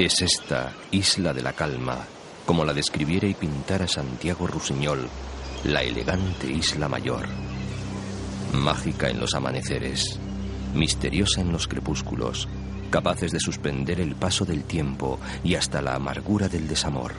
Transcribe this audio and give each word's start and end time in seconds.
Es 0.00 0.22
esta 0.22 0.72
isla 0.92 1.34
de 1.34 1.42
la 1.42 1.52
calma, 1.52 1.98
como 2.46 2.64
la 2.64 2.72
describiera 2.72 3.26
y 3.26 3.34
pintara 3.34 3.86
Santiago 3.86 4.46
Rusiñol, 4.46 5.06
la 5.64 5.82
elegante 5.82 6.50
isla 6.50 6.88
mayor. 6.88 7.26
Mágica 8.54 9.10
en 9.10 9.20
los 9.20 9.34
amaneceres, 9.34 10.18
misteriosa 10.74 11.42
en 11.42 11.52
los 11.52 11.68
crepúsculos, 11.68 12.48
capaces 12.88 13.30
de 13.30 13.40
suspender 13.40 14.00
el 14.00 14.14
paso 14.14 14.46
del 14.46 14.64
tiempo 14.64 15.20
y 15.44 15.54
hasta 15.56 15.82
la 15.82 15.96
amargura 15.96 16.48
del 16.48 16.66
desamor. 16.66 17.12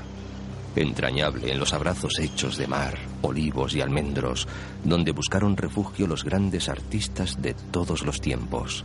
Entrañable 0.76 1.52
en 1.52 1.60
los 1.60 1.74
abrazos 1.74 2.18
hechos 2.18 2.58
de 2.58 2.66
mar, 2.66 2.98
olivos 3.22 3.76
y 3.76 3.82
almendros, 3.82 4.48
donde 4.84 5.12
buscaron 5.12 5.56
refugio 5.56 6.08
los 6.08 6.24
grandes 6.24 6.68
artistas 6.68 7.44
de 7.44 7.54
todos 7.54 8.02
los 8.02 8.22
tiempos. 8.22 8.84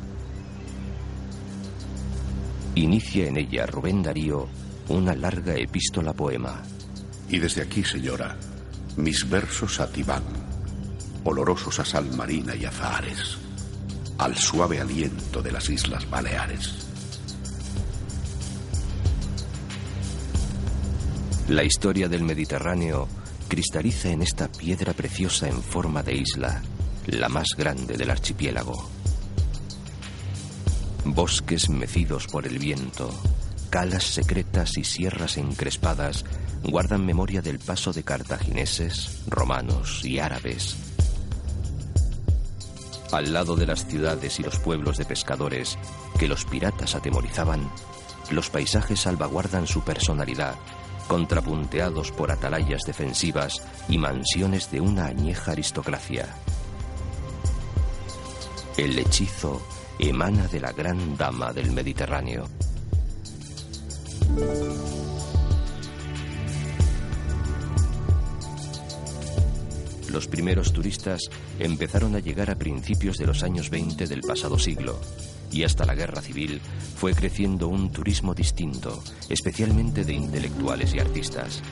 Inicia 2.77 3.27
en 3.27 3.39
ella 3.39 3.67
Rubén 3.67 4.03
Darío 4.03 4.49
una 4.89 5.15
larga 5.15 5.57
epístola 5.57 6.13
poema. 6.13 6.63
Y 7.29 7.39
desde 7.39 7.63
aquí, 7.63 7.83
señora, 7.83 8.37
mis 8.97 9.29
versos 9.29 9.81
a 9.81 9.91
ti 9.91 10.03
van, 10.03 10.23
olorosos 11.25 11.81
a 11.81 11.85
sal 11.85 12.15
marina 12.15 12.55
y 12.55 12.65
azahares 12.65 13.39
al 14.19 14.37
suave 14.37 14.81
aliento 14.81 15.43
de 15.43 15.53
las 15.53 15.69
Islas 15.69 16.09
Baleares. 16.09 16.87
La 21.49 21.63
historia 21.63 22.09
del 22.09 22.23
Mediterráneo 22.23 23.09
cristaliza 23.49 24.11
en 24.11 24.23
esta 24.23 24.49
piedra 24.49 24.93
preciosa 24.95 25.49
en 25.49 25.63
forma 25.63 26.03
de 26.03 26.17
isla, 26.17 26.63
la 27.07 27.29
más 27.29 27.49
grande 27.57 27.97
del 27.97 28.11
archipiélago. 28.11 28.96
Bosques 31.15 31.69
mecidos 31.69 32.27
por 32.27 32.47
el 32.47 32.59
viento, 32.59 33.11
calas 33.71 34.05
secretas 34.05 34.77
y 34.77 34.85
sierras 34.85 35.37
encrespadas 35.37 36.25
guardan 36.63 37.07
memoria 37.07 37.43
del 37.43 37.59
paso 37.59 37.93
de 37.93 38.03
cartagineses, 38.03 39.23
romanos 39.29 40.05
y 40.05 40.19
árabes 40.19 40.77
al 43.13 43.33
lado 43.33 43.57
de 43.57 43.67
las 43.67 43.87
ciudades 43.87 44.39
y 44.41 44.43
los 44.43 44.59
pueblos 44.59 44.97
de 44.97 45.05
pescadores 45.05 45.79
que 46.19 46.29
los 46.29 46.45
piratas 46.45 46.95
atemorizaban, 46.95 47.71
los 48.31 48.51
paisajes 48.51 49.01
salvaguardan 49.01 49.67
su 49.67 49.83
personalidad, 49.83 50.55
contrapunteados 51.09 52.11
por 52.13 52.31
atalayas 52.31 52.83
defensivas 52.83 53.63
y 53.89 53.99
mansiones 53.99 54.71
de 54.71 54.81
una 54.81 55.07
añeja 55.07 55.53
aristocracia. 55.53 56.27
El 58.77 58.99
hechizo 58.99 59.63
emana 59.99 60.47
de 60.49 60.61
la 60.61 60.73
gran 60.73 61.17
dama 61.17 61.53
del 61.53 61.73
Mediterráneo. 61.73 62.49
Los 70.11 70.29
primeros 70.29 70.73
turistas 70.73 71.21
empezaron 71.59 72.15
a 72.15 72.21
llegar 72.21 72.51
a 72.51 72.57
principios 72.57 73.19
de 73.19 73.27
los 73.27 73.43
años 73.43 73.71
20 73.71 74.07
del 74.07 74.21
pasado 74.23 74.59
siglo 74.59 74.99
y 75.53 75.65
hasta 75.65 75.85
la 75.85 75.95
guerra 75.95 76.23
civil 76.23 76.61
fue 76.97 77.15
creciendo 77.15 77.69
un 77.69 77.91
turismo 77.91 78.35
distinto, 78.35 79.03
especialmente 79.29 80.05
de 80.05 80.15
intelectuales 80.15 80.95
y 80.95 81.01
artistas. 81.01 81.63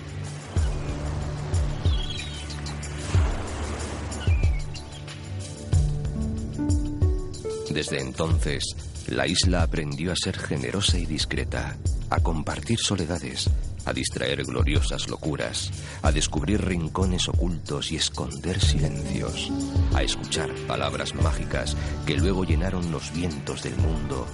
Desde 7.74 8.00
entonces, 8.00 8.76
la 9.08 9.26
isla 9.26 9.64
aprendió 9.64 10.12
a 10.12 10.16
ser 10.16 10.38
generosa 10.38 10.96
y 10.96 11.06
discreta, 11.06 11.76
a 12.08 12.20
compartir 12.20 12.78
soledades, 12.78 13.50
a 13.84 13.92
distraer 13.92 14.44
gloriosas 14.44 15.08
locuras, 15.08 15.72
a 16.02 16.12
descubrir 16.12 16.64
rincones 16.64 17.28
ocultos 17.28 17.90
y 17.90 17.96
esconder 17.96 18.60
silencios, 18.60 19.50
a 19.92 20.04
escuchar 20.04 20.54
palabras 20.68 21.16
mágicas 21.16 21.76
que 22.06 22.16
luego 22.16 22.44
llenaron 22.44 22.92
los 22.92 23.12
vientos 23.12 23.64
del 23.64 23.74
mundo 23.78 24.24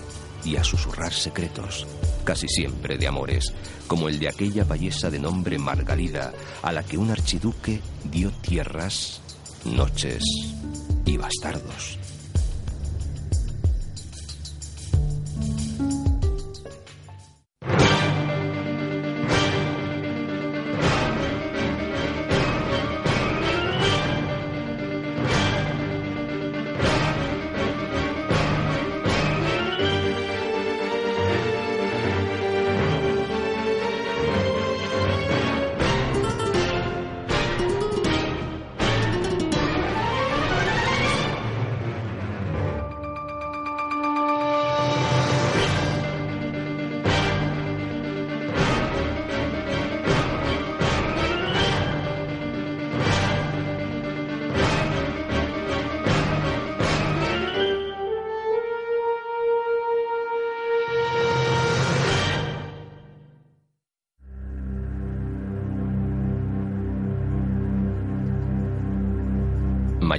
y 0.44 0.56
a 0.56 0.62
susurrar 0.62 1.14
secretos, 1.14 1.86
casi 2.24 2.46
siempre 2.46 2.98
de 2.98 3.08
amores, 3.08 3.54
como 3.86 4.10
el 4.10 4.18
de 4.18 4.28
aquella 4.28 4.64
belleza 4.64 5.08
de 5.08 5.18
nombre 5.18 5.58
Margalida, 5.58 6.34
a 6.62 6.72
la 6.72 6.82
que 6.82 6.98
un 6.98 7.10
archiduque 7.10 7.80
dio 8.04 8.30
tierras, 8.32 9.22
noches 9.64 10.22
y 11.06 11.16
bastardos. 11.16 11.98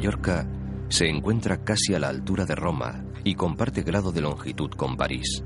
Mallorca 0.02 0.48
se 0.90 1.08
encuentra 1.08 1.64
casi 1.64 1.94
a 1.94 2.00
la 2.00 2.10
altura 2.10 2.44
de 2.48 2.56
Roma 2.56 3.04
y 3.24 3.36
comparte 3.36 3.84
grado 3.84 4.12
de 4.12 4.22
longitud 4.22 4.72
con 4.72 4.98
París. 4.98 5.44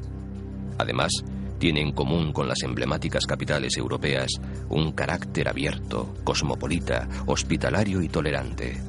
Además, 0.78 1.12
tiene 1.60 1.82
en 1.82 1.92
común 1.92 2.32
con 2.32 2.48
las 2.48 2.64
emblemáticas 2.64 3.26
capitales 3.26 3.76
europeas 3.76 4.32
un 4.70 4.94
carácter 4.94 5.50
abierto, 5.50 6.14
cosmopolita, 6.24 7.10
hospitalario 7.26 8.02
y 8.02 8.08
tolerante. 8.08 8.82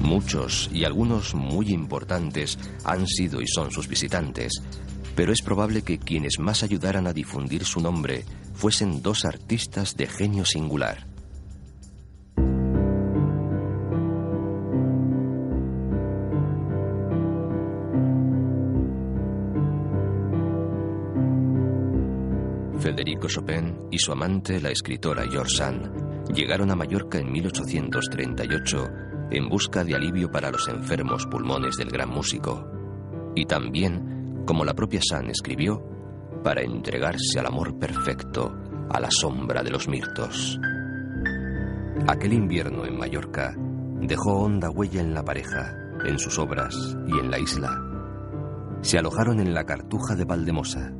Muchos 0.00 0.70
y 0.72 0.84
algunos 0.84 1.34
muy 1.34 1.70
importantes 1.70 2.60
han 2.84 3.08
sido 3.08 3.42
y 3.42 3.48
son 3.48 3.72
sus 3.72 3.88
visitantes, 3.88 4.62
pero 5.16 5.32
es 5.32 5.42
probable 5.42 5.82
que 5.82 5.98
quienes 5.98 6.38
más 6.38 6.62
ayudaran 6.62 7.08
a 7.08 7.12
difundir 7.12 7.64
su 7.64 7.80
nombre 7.80 8.24
fuesen 8.54 9.02
dos 9.02 9.24
artistas 9.24 9.96
de 9.96 10.06
genio 10.06 10.44
singular. 10.44 11.07
Chopin 23.28 23.88
y 23.90 23.98
su 23.98 24.12
amante, 24.12 24.60
la 24.60 24.70
escritora 24.70 25.24
George 25.30 25.56
Sand, 25.56 26.32
llegaron 26.34 26.70
a 26.70 26.76
Mallorca 26.76 27.18
en 27.18 27.30
1838 27.30 28.88
en 29.30 29.48
busca 29.48 29.84
de 29.84 29.94
alivio 29.94 30.30
para 30.30 30.50
los 30.50 30.68
enfermos 30.68 31.26
pulmones 31.26 31.76
del 31.76 31.90
gran 31.90 32.08
músico. 32.08 32.66
Y 33.34 33.44
también, 33.44 34.42
como 34.46 34.64
la 34.64 34.74
propia 34.74 35.00
Sand 35.02 35.30
escribió, 35.30 35.82
para 36.42 36.62
entregarse 36.62 37.38
al 37.38 37.46
amor 37.46 37.78
perfecto 37.78 38.54
a 38.90 39.00
la 39.00 39.10
sombra 39.10 39.62
de 39.62 39.70
los 39.70 39.88
mirtos. 39.88 40.58
Aquel 42.06 42.32
invierno 42.32 42.86
en 42.86 42.96
Mallorca 42.96 43.54
dejó 44.00 44.44
honda 44.44 44.70
huella 44.70 45.00
en 45.00 45.14
la 45.14 45.24
pareja, 45.24 45.74
en 46.04 46.18
sus 46.18 46.38
obras 46.38 46.74
y 47.06 47.18
en 47.18 47.30
la 47.30 47.38
isla. 47.38 47.84
Se 48.80 48.98
alojaron 48.98 49.40
en 49.40 49.52
la 49.52 49.64
cartuja 49.64 50.14
de 50.14 50.24
Valdemosa. 50.24 50.92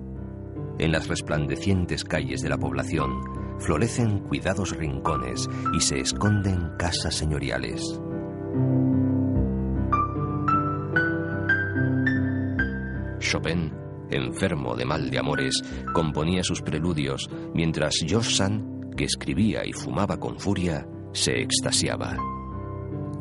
En 0.78 0.92
las 0.92 1.08
resplandecientes 1.08 2.04
calles 2.04 2.40
de 2.40 2.48
la 2.48 2.58
población 2.58 3.20
florecen 3.58 4.20
cuidados 4.20 4.76
rincones 4.76 5.48
y 5.76 5.80
se 5.80 6.00
esconden 6.00 6.70
casas 6.78 7.14
señoriales. 7.14 8.00
Chopin 13.18 13.72
enfermo 14.10 14.74
de 14.76 14.84
mal 14.84 15.10
de 15.10 15.18
amores, 15.18 15.62
componía 15.92 16.42
sus 16.42 16.62
preludios, 16.62 17.28
mientras 17.54 17.94
George 18.06 18.34
Sand, 18.34 18.94
que 18.96 19.04
escribía 19.04 19.64
y 19.64 19.72
fumaba 19.72 20.18
con 20.18 20.38
furia, 20.38 20.86
se 21.12 21.40
extasiaba. 21.42 22.16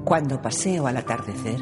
Cuando 0.04 0.42
paseo 0.42 0.88
al 0.88 0.98
atardecer, 0.98 1.60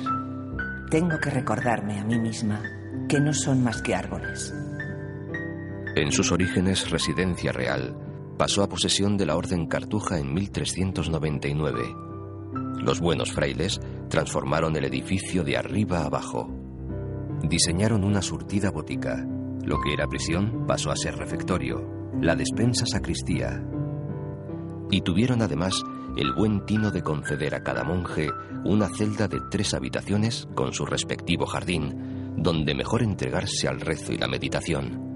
tengo 0.89 1.19
que 1.19 1.31
recordarme 1.31 1.99
a 1.99 2.05
mí 2.05 2.19
misma 2.19 2.61
que 3.09 3.19
no 3.19 3.33
son 3.33 3.63
más 3.63 3.81
que 3.81 3.95
árboles. 3.95 4.53
En 5.95 6.11
sus 6.11 6.33
orígenes, 6.33 6.89
residencia 6.91 7.53
real, 7.53 7.97
pasó 8.37 8.63
a 8.63 8.67
posesión 8.67 9.15
de 9.15 9.25
la 9.25 9.37
Orden 9.37 9.65
Cartuja 9.65 10.19
en 10.19 10.33
1399. 10.33 11.95
Los 12.81 12.99
buenos 12.99 13.31
frailes 13.31 13.79
transformaron 14.09 14.75
el 14.75 14.83
edificio 14.83 15.45
de 15.45 15.55
arriba 15.55 16.03
abajo. 16.03 16.49
Diseñaron 17.43 18.03
una 18.03 18.21
surtida 18.21 18.71
botica. 18.71 19.25
Lo 19.63 19.79
que 19.79 19.93
era 19.93 20.05
prisión 20.07 20.65
pasó 20.67 20.91
a 20.91 20.97
ser 20.97 21.15
refectorio, 21.15 22.11
la 22.21 22.35
despensa 22.35 22.85
sacristía. 22.85 23.65
Y 24.91 24.99
tuvieron 24.99 25.41
además 25.41 25.81
el 26.17 26.33
buen 26.33 26.65
tino 26.65 26.91
de 26.91 27.03
conceder 27.03 27.55
a 27.55 27.63
cada 27.63 27.85
monje 27.85 28.31
una 28.65 28.89
celda 28.89 29.29
de 29.29 29.39
tres 29.49 29.73
habitaciones 29.73 30.45
con 30.55 30.73
su 30.73 30.85
respectivo 30.85 31.45
jardín, 31.45 32.35
donde 32.35 32.75
mejor 32.75 33.01
entregarse 33.01 33.69
al 33.69 33.79
rezo 33.79 34.11
y 34.11 34.17
la 34.17 34.27
meditación. 34.27 35.14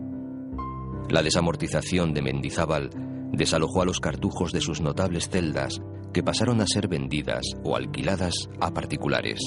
La 1.10 1.24
desamortización 1.24 2.14
de 2.14 2.22
Mendizábal 2.22 2.92
desalojó 3.32 3.82
a 3.82 3.86
los 3.86 4.00
cartujos 4.00 4.52
de 4.52 4.62
sus 4.62 4.80
notables 4.80 5.30
celdas, 5.30 5.82
que 6.14 6.22
pasaron 6.22 6.62
a 6.62 6.68
ser 6.68 6.88
vendidas 6.88 7.44
o 7.64 7.76
alquiladas 7.76 8.34
a 8.60 8.72
particulares. 8.72 9.40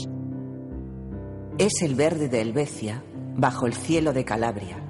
Es 1.58 1.82
el 1.82 1.94
verde 1.94 2.28
de 2.28 2.40
Helvecia 2.40 3.04
bajo 3.36 3.66
el 3.66 3.74
cielo 3.74 4.12
de 4.12 4.24
Calabria, 4.24 4.82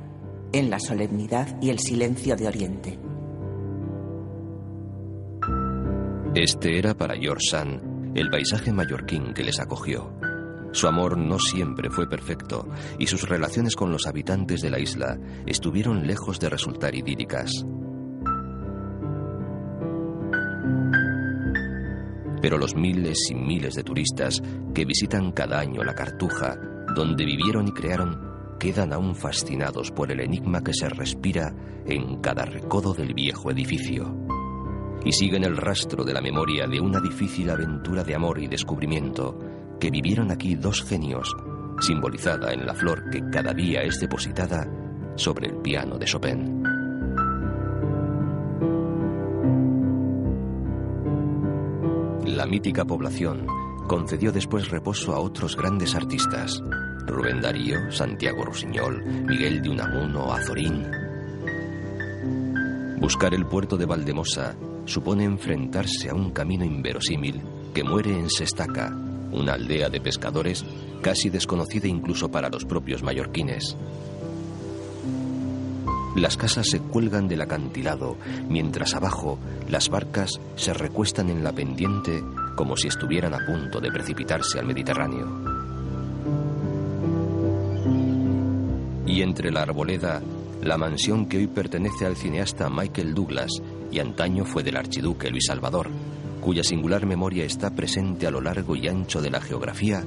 en 0.52 0.70
la 0.70 0.78
solemnidad 0.78 1.58
y 1.60 1.70
el 1.70 1.78
silencio 1.78 2.36
de 2.36 2.46
Oriente. 2.46 2.98
Este 6.34 6.78
era 6.78 6.94
para 6.94 7.14
George 7.16 7.50
Sand 7.50 8.16
el 8.16 8.30
paisaje 8.30 8.72
mallorquín 8.72 9.34
que 9.34 9.44
les 9.44 9.60
acogió. 9.60 10.12
Su 10.72 10.88
amor 10.88 11.18
no 11.18 11.38
siempre 11.38 11.90
fue 11.90 12.08
perfecto 12.08 12.66
y 12.98 13.06
sus 13.06 13.28
relaciones 13.28 13.76
con 13.76 13.92
los 13.92 14.06
habitantes 14.06 14.62
de 14.62 14.70
la 14.70 14.78
isla 14.78 15.18
estuvieron 15.46 16.06
lejos 16.06 16.40
de 16.40 16.48
resultar 16.48 16.94
idílicas. 16.94 17.64
Pero 22.40 22.58
los 22.58 22.74
miles 22.74 23.18
y 23.30 23.34
miles 23.34 23.74
de 23.74 23.84
turistas 23.84 24.42
que 24.74 24.84
visitan 24.86 25.30
cada 25.32 25.60
año 25.60 25.84
la 25.84 25.94
Cartuja, 25.94 26.56
donde 26.96 27.24
vivieron 27.24 27.68
y 27.68 27.72
crearon, 27.72 28.32
quedan 28.58 28.92
aún 28.92 29.14
fascinados 29.14 29.90
por 29.90 30.10
el 30.10 30.20
enigma 30.20 30.64
que 30.64 30.72
se 30.72 30.88
respira 30.88 31.54
en 31.86 32.16
cada 32.20 32.44
recodo 32.44 32.94
del 32.94 33.12
viejo 33.12 33.50
edificio. 33.50 34.16
Y 35.04 35.12
siguen 35.12 35.44
el 35.44 35.56
rastro 35.56 36.02
de 36.04 36.14
la 36.14 36.20
memoria 36.20 36.66
de 36.66 36.80
una 36.80 37.00
difícil 37.00 37.50
aventura 37.50 38.04
de 38.04 38.14
amor 38.14 38.40
y 38.40 38.46
descubrimiento 38.46 39.38
que 39.82 39.90
vivieron 39.90 40.30
aquí 40.30 40.54
dos 40.54 40.84
genios, 40.84 41.34
simbolizada 41.80 42.52
en 42.52 42.64
la 42.64 42.72
flor 42.72 43.10
que 43.10 43.20
cada 43.32 43.52
día 43.52 43.82
es 43.82 43.98
depositada 43.98 44.64
sobre 45.16 45.48
el 45.48 45.56
piano 45.56 45.98
de 45.98 46.06
Chopin. 46.06 46.62
La 52.26 52.46
mítica 52.46 52.84
población 52.84 53.44
concedió 53.88 54.30
después 54.30 54.70
reposo 54.70 55.16
a 55.16 55.18
otros 55.18 55.56
grandes 55.56 55.96
artistas, 55.96 56.62
Rubén 57.08 57.40
Darío, 57.40 57.90
Santiago 57.90 58.44
Rusiñol, 58.44 59.04
Miguel 59.04 59.62
de 59.62 59.70
Unamuno, 59.70 60.32
Azorín. 60.32 60.86
Buscar 63.00 63.34
el 63.34 63.46
puerto 63.46 63.76
de 63.76 63.86
Valdemosa 63.86 64.54
supone 64.84 65.24
enfrentarse 65.24 66.08
a 66.08 66.14
un 66.14 66.30
camino 66.30 66.64
inverosímil 66.64 67.42
que 67.74 67.82
muere 67.82 68.16
en 68.16 68.30
Sestaca, 68.30 69.01
una 69.32 69.54
aldea 69.54 69.88
de 69.88 70.00
pescadores 70.00 70.64
casi 71.00 71.30
desconocida 71.30 71.88
incluso 71.88 72.30
para 72.30 72.48
los 72.48 72.64
propios 72.64 73.02
mallorquines. 73.02 73.76
Las 76.14 76.36
casas 76.36 76.68
se 76.68 76.78
cuelgan 76.78 77.26
del 77.26 77.40
acantilado, 77.40 78.16
mientras 78.48 78.94
abajo 78.94 79.38
las 79.68 79.88
barcas 79.88 80.40
se 80.56 80.74
recuestan 80.74 81.30
en 81.30 81.42
la 81.42 81.52
pendiente 81.52 82.22
como 82.54 82.76
si 82.76 82.88
estuvieran 82.88 83.32
a 83.34 83.46
punto 83.46 83.80
de 83.80 83.90
precipitarse 83.90 84.58
al 84.58 84.66
Mediterráneo. 84.66 85.26
Y 89.06 89.22
entre 89.22 89.50
la 89.50 89.62
arboleda, 89.62 90.22
la 90.62 90.76
mansión 90.76 91.26
que 91.26 91.38
hoy 91.38 91.46
pertenece 91.46 92.04
al 92.06 92.16
cineasta 92.16 92.68
Michael 92.70 93.14
Douglas 93.14 93.50
y 93.90 93.98
antaño 93.98 94.44
fue 94.44 94.62
del 94.62 94.76
archiduque 94.76 95.30
Luis 95.30 95.46
Salvador, 95.46 95.90
cuya 96.42 96.64
singular 96.64 97.06
memoria 97.06 97.44
está 97.44 97.70
presente 97.70 98.26
a 98.26 98.30
lo 98.30 98.40
largo 98.40 98.74
y 98.74 98.88
ancho 98.88 99.22
de 99.22 99.30
la 99.30 99.40
geografía 99.40 100.02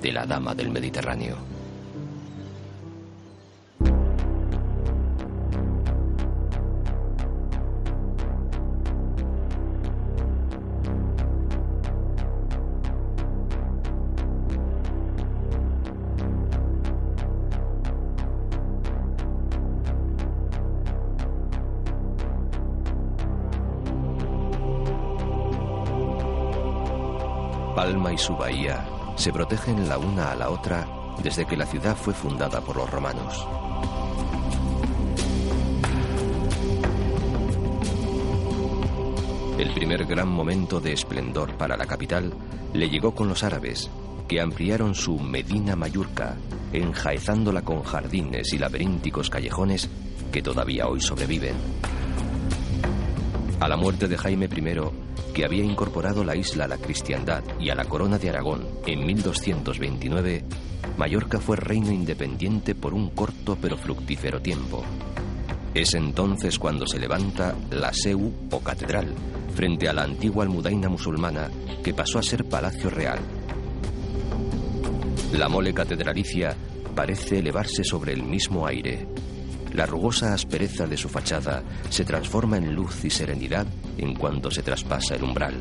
de 0.00 0.12
la 0.12 0.26
Dama 0.26 0.54
del 0.54 0.70
Mediterráneo. 0.70 1.59
Palma 27.80 28.12
y 28.12 28.18
su 28.18 28.36
bahía 28.36 28.86
se 29.16 29.32
protegen 29.32 29.88
la 29.88 29.96
una 29.96 30.32
a 30.32 30.36
la 30.36 30.50
otra 30.50 30.86
desde 31.22 31.46
que 31.46 31.56
la 31.56 31.64
ciudad 31.64 31.96
fue 31.96 32.12
fundada 32.12 32.60
por 32.60 32.76
los 32.76 32.90
romanos. 32.90 33.48
El 39.58 39.72
primer 39.72 40.04
gran 40.04 40.28
momento 40.28 40.78
de 40.78 40.92
esplendor 40.92 41.54
para 41.54 41.78
la 41.78 41.86
capital 41.86 42.34
le 42.74 42.90
llegó 42.90 43.14
con 43.14 43.28
los 43.28 43.42
árabes, 43.44 43.88
que 44.28 44.42
ampliaron 44.42 44.94
su 44.94 45.18
Medina 45.18 45.74
Mayurca, 45.74 46.36
enjaezándola 46.74 47.62
con 47.62 47.82
jardines 47.82 48.52
y 48.52 48.58
laberínticos 48.58 49.30
callejones 49.30 49.88
que 50.30 50.42
todavía 50.42 50.86
hoy 50.86 51.00
sobreviven. 51.00 51.54
A 53.58 53.68
la 53.68 53.76
muerte 53.78 54.06
de 54.06 54.18
Jaime 54.18 54.50
I, 54.54 55.09
que 55.32 55.44
había 55.44 55.64
incorporado 55.64 56.24
la 56.24 56.36
isla 56.36 56.64
a 56.64 56.68
la 56.68 56.78
cristiandad 56.78 57.42
y 57.58 57.70
a 57.70 57.74
la 57.74 57.84
corona 57.84 58.18
de 58.18 58.28
Aragón 58.30 58.68
en 58.86 59.06
1229, 59.06 60.44
Mallorca 60.96 61.40
fue 61.40 61.56
reino 61.56 61.92
independiente 61.92 62.74
por 62.74 62.94
un 62.94 63.10
corto 63.10 63.56
pero 63.60 63.76
fructífero 63.76 64.40
tiempo. 64.40 64.84
Es 65.72 65.94
entonces 65.94 66.58
cuando 66.58 66.86
se 66.86 66.98
levanta 66.98 67.54
la 67.70 67.92
Seu 67.92 68.32
o 68.50 68.60
catedral, 68.60 69.14
frente 69.54 69.88
a 69.88 69.92
la 69.92 70.02
antigua 70.02 70.44
almudaina 70.44 70.88
musulmana 70.88 71.48
que 71.82 71.94
pasó 71.94 72.18
a 72.18 72.22
ser 72.22 72.44
palacio 72.44 72.90
real. 72.90 73.20
La 75.32 75.48
mole 75.48 75.72
catedralicia 75.72 76.56
parece 76.94 77.38
elevarse 77.38 77.84
sobre 77.84 78.12
el 78.12 78.24
mismo 78.24 78.66
aire. 78.66 79.06
La 79.72 79.86
rugosa 79.86 80.34
aspereza 80.34 80.86
de 80.86 80.96
su 80.96 81.08
fachada 81.08 81.62
se 81.88 82.04
transforma 82.04 82.56
en 82.56 82.74
luz 82.74 83.04
y 83.04 83.10
serenidad 83.10 83.66
en 83.98 84.14
cuanto 84.14 84.50
se 84.50 84.62
traspasa 84.62 85.14
el 85.14 85.22
umbral. 85.22 85.54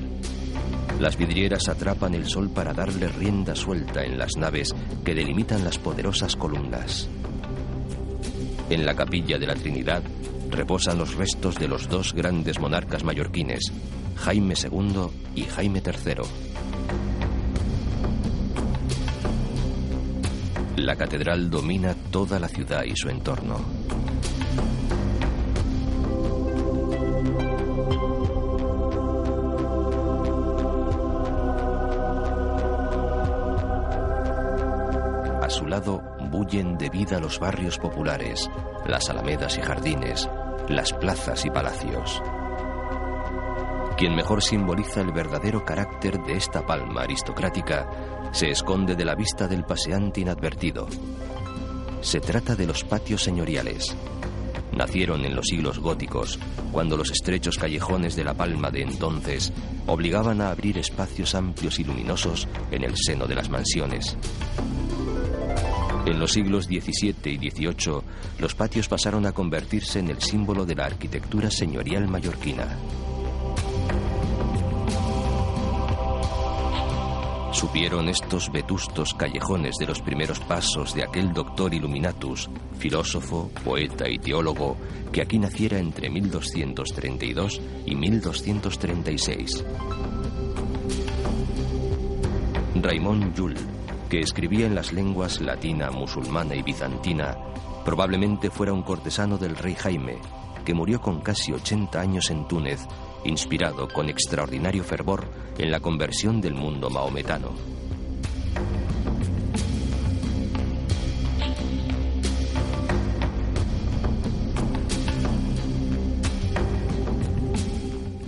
Las 1.00 1.16
vidrieras 1.16 1.70
atrapan 1.70 2.14
el 2.16 2.28
sol 2.28 2.50
para 2.50 2.74
darle 2.74 3.08
rienda 3.08 3.56
suelta 3.56 4.04
en 4.04 4.18
las 4.18 4.36
naves 4.36 4.76
que 5.06 5.16
delimitan 5.16 5.64
las 5.64 5.78
poderosas 5.78 6.36
columnas. 6.36 7.08
En 8.70 8.86
la 8.86 8.96
capilla 8.96 9.38
de 9.38 9.48
la 9.48 9.56
Trinidad 9.56 10.04
reposan 10.50 10.98
los 10.98 11.16
restos 11.16 11.56
de 11.56 11.68
los 11.68 11.88
dos 11.88 12.14
grandes 12.14 12.60
monarcas 12.60 13.04
mallorquines, 13.04 13.72
Jaime 14.18 14.56
II 14.56 15.08
y 15.36 15.44
Jaime 15.44 15.82
III. 15.86 16.24
La 20.78 20.96
catedral 20.96 21.50
domina 21.50 21.94
toda 22.12 22.40
la 22.40 22.48
ciudad 22.48 22.84
y 22.84 22.96
su 22.96 23.10
entorno. 23.10 23.79
A 35.50 35.52
su 35.52 35.66
lado 35.66 36.04
bullen 36.30 36.78
de 36.78 36.92
vida 36.92 37.20
los 37.20 37.40
barrios 37.40 37.80
populares, 37.80 38.48
las 38.86 39.10
alamedas 39.10 39.58
y 39.58 39.62
jardines, 39.62 40.30
las 40.68 40.94
plazas 40.94 41.44
y 41.44 41.50
palacios. 41.50 42.22
Quien 43.98 44.14
mejor 44.14 44.44
simboliza 44.44 45.02
el 45.02 45.12
verdadero 45.12 45.66
carácter 45.66 46.22
de 46.22 46.34
esta 46.34 46.64
palma 46.68 47.02
aristocrática 47.02 47.90
se 48.32 48.52
esconde 48.52 48.96
de 48.96 49.04
la 49.06 49.16
vista 49.16 49.48
del 49.48 49.64
paseante 49.64 50.22
inadvertido. 50.22 50.86
Se 52.02 52.20
trata 52.20 52.56
de 52.56 52.68
los 52.68 52.84
patios 52.84 53.24
señoriales. 53.24 53.96
Nacieron 54.72 55.26
en 55.26 55.36
los 55.36 55.48
siglos 55.48 55.80
góticos, 55.80 56.38
cuando 56.72 56.96
los 56.96 57.10
estrechos 57.10 57.58
callejones 57.58 58.16
de 58.16 58.24
la 58.24 58.36
Palma 58.36 58.70
de 58.70 58.84
entonces 58.84 59.52
obligaban 59.88 60.42
a 60.42 60.52
abrir 60.52 60.78
espacios 60.78 61.34
amplios 61.34 61.80
y 61.80 61.86
luminosos 61.86 62.48
en 62.70 62.84
el 62.84 62.96
seno 62.96 63.26
de 63.26 63.34
las 63.34 63.50
mansiones. 63.50 64.16
En 66.10 66.20
los 66.20 66.32
siglos 66.32 66.66
XVII 66.66 67.32
y 67.32 67.50
XVIII, 67.50 68.02
los 68.40 68.56
patios 68.56 68.88
pasaron 68.88 69.28
a 69.28 69.32
convertirse 69.32 70.00
en 70.00 70.10
el 70.10 70.20
símbolo 70.20 70.66
de 70.66 70.74
la 70.74 70.86
arquitectura 70.86 71.52
señorial 71.52 72.08
mallorquina. 72.08 72.78
Supieron 77.52 78.10
estos 78.10 78.52
vetustos 78.52 79.14
callejones 79.14 79.76
de 79.80 79.86
los 79.86 80.02
primeros 80.02 80.40
pasos 80.40 80.96
de 80.96 81.04
aquel 81.04 81.32
doctor 81.32 81.74
Illuminatus, 81.74 82.50
filósofo, 82.80 83.52
poeta 83.64 84.10
y 84.10 84.18
teólogo, 84.18 84.78
que 85.12 85.22
aquí 85.22 85.38
naciera 85.38 85.78
entre 85.78 86.10
1232 86.10 87.62
y 87.86 87.96
1236. 87.96 89.64
Raymond 92.82 93.38
Jules, 93.38 93.66
que 94.10 94.20
escribía 94.20 94.66
en 94.66 94.76
las 94.76 94.92
lenguas 94.92 95.40
latina, 95.40 95.92
musulmana 95.92 96.56
y 96.56 96.64
bizantina, 96.64 97.38
probablemente 97.86 98.50
fuera 98.50 98.74
un 98.74 98.82
cortesano 98.82 99.38
del 99.38 99.56
rey 99.56 99.76
Jaime, 99.76 100.18
que 100.66 100.74
murió 100.74 101.00
con 101.00 101.22
casi 101.22 101.54
80 101.54 102.02
años 102.02 102.30
en 102.30 102.48
Túnez 102.48 102.82
inspirado 103.24 103.88
con 103.88 104.10
extraordinario 104.10 104.84
fervor 104.84 105.28
en 105.58 105.72
la 105.72 105.80
conversión 105.80 106.42
del 106.42 106.54
mundo 106.54 106.90
maometano. 106.90 107.79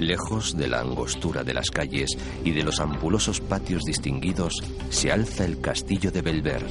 Lejos 0.02 0.58
de 0.58 0.68
la 0.68 0.80
angostura 0.80 1.44
de 1.44 1.54
las 1.54 1.70
calles 1.70 2.10
y 2.44 2.50
de 2.50 2.64
los 2.64 2.80
ampulosos 2.80 3.40
patios 3.40 3.84
distinguidos, 3.84 4.64
se 4.90 5.12
alza 5.12 5.46
el 5.46 5.62
castillo 5.62 6.12
de 6.12 6.24
Belver, 6.24 6.66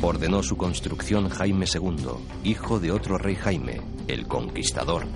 ordenó 0.00 0.44
su 0.44 0.56
construcción 0.56 1.28
Jaime 1.28 1.66
II, 1.66 2.06
hijo 2.44 2.78
de 2.78 2.92
otro 2.92 3.18
rey 3.18 3.34
Jaime, 3.34 3.80
el 4.06 4.28
Conquistador, 4.28 5.06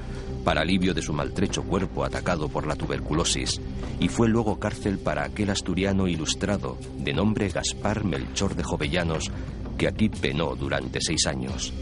para 0.43 0.63
alivio 0.63 0.93
de 0.93 1.03
su 1.03 1.13
maltrecho 1.13 1.63
cuerpo 1.63 2.05
atacado 2.05 2.49
por 2.49 2.67
la 2.67 2.75
tuberculosis, 2.75 3.61
y 4.01 4.09
fue 4.09 4.29
luego 4.29 4.59
cárcel 4.59 4.99
para 4.99 5.23
aquel 5.23 5.51
asturiano 5.51 6.09
ilustrado 6.09 6.79
de 6.99 7.15
nombre 7.15 7.49
Gaspar 7.49 8.03
Melchor 8.03 8.57
de 8.57 8.65
Jovellanos, 8.65 9.31
que 9.77 9.89
aquí 9.89 10.09
penó 10.09 10.55
durante 10.55 11.01
seis 11.01 11.27
años. 11.27 11.73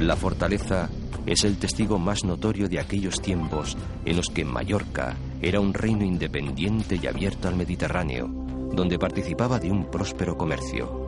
La 0.00 0.16
fortaleza 0.16 0.88
es 1.26 1.44
el 1.44 1.58
testigo 1.58 1.98
más 1.98 2.24
notorio 2.24 2.68
de 2.68 2.80
aquellos 2.80 3.20
tiempos 3.20 3.76
en 4.04 4.16
los 4.16 4.28
que 4.28 4.44
Mallorca 4.44 5.16
era 5.40 5.60
un 5.60 5.72
reino 5.74 6.04
independiente 6.04 6.98
y 7.00 7.06
abierto 7.06 7.48
al 7.48 7.56
Mediterráneo, 7.56 8.28
donde 8.72 8.98
participaba 8.98 9.58
de 9.58 9.70
un 9.70 9.90
próspero 9.90 10.36
comercio. 10.36 11.02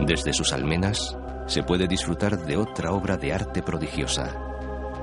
Desde 0.00 0.32
sus 0.32 0.52
almenas 0.52 1.16
se 1.46 1.62
puede 1.62 1.86
disfrutar 1.86 2.44
de 2.44 2.56
otra 2.56 2.92
obra 2.92 3.16
de 3.16 3.32
arte 3.32 3.62
prodigiosa, 3.62 4.34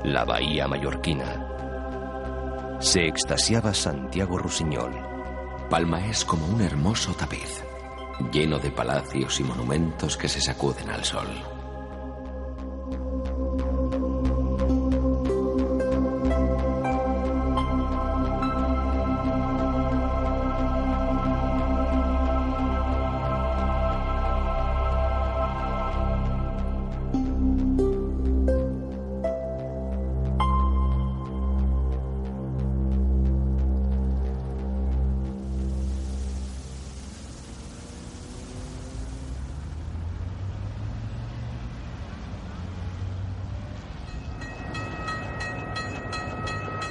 la 0.03 0.25
Bahía 0.25 0.67
Mallorquina. 0.67 1.45
Se 2.79 3.07
extasiaba 3.07 3.73
Santiago 3.73 4.37
Rusiñol. 4.37 5.18
Palma 5.69 6.03
es 6.07 6.25
como 6.25 6.47
un 6.47 6.61
hermoso 6.61 7.13
tapiz, 7.13 7.63
lleno 8.31 8.57
de 8.57 8.71
palacios 8.71 9.39
y 9.39 9.43
monumentos 9.43 10.17
que 10.17 10.27
se 10.27 10.41
sacuden 10.41 10.89
al 10.89 11.05
sol. 11.05 11.27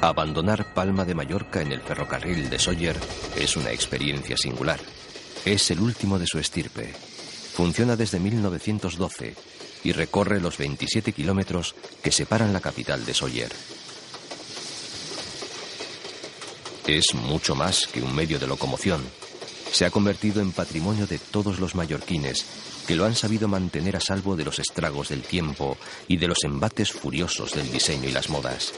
Abandonar 0.08 0.72
Palma 0.72 1.04
de 1.04 1.14
Mallorca 1.14 1.60
en 1.60 1.70
el 1.70 1.82
ferrocarril 1.82 2.48
de 2.48 2.58
Sawyer 2.58 2.96
es 3.36 3.58
una 3.58 3.72
experiencia 3.72 4.38
singular. 4.38 4.80
Es 5.44 5.70
el 5.70 5.80
último 5.80 6.18
de 6.18 6.26
su 6.26 6.38
estirpe. 6.38 6.94
Funciona 7.52 7.94
desde 7.94 8.18
1912 8.18 9.34
y 9.84 9.92
recorre 9.92 10.40
los 10.40 10.56
27 10.56 11.12
kilómetros 11.12 11.74
que 12.02 12.10
separan 12.10 12.54
la 12.54 12.62
capital 12.62 13.04
de 13.04 13.12
Sawyer. 13.12 13.52
Es 16.86 17.14
mucho 17.14 17.54
más 17.54 17.86
que 17.86 18.00
un 18.00 18.14
medio 18.14 18.38
de 18.38 18.46
locomoción. 18.46 19.02
Se 19.70 19.84
ha 19.84 19.90
convertido 19.90 20.40
en 20.40 20.52
patrimonio 20.52 21.06
de 21.06 21.18
todos 21.18 21.60
los 21.60 21.74
mallorquines 21.74 22.46
que 22.86 22.96
lo 22.96 23.04
han 23.04 23.14
sabido 23.14 23.46
mantener 23.46 23.96
a 23.96 24.00
salvo 24.00 24.36
de 24.36 24.46
los 24.46 24.58
estragos 24.58 25.10
del 25.10 25.20
tiempo 25.20 25.76
y 26.08 26.16
de 26.16 26.28
los 26.28 26.38
embates 26.44 26.92
furiosos 26.92 27.52
del 27.52 27.70
diseño 27.70 28.08
y 28.08 28.12
las 28.12 28.30
modas. 28.30 28.72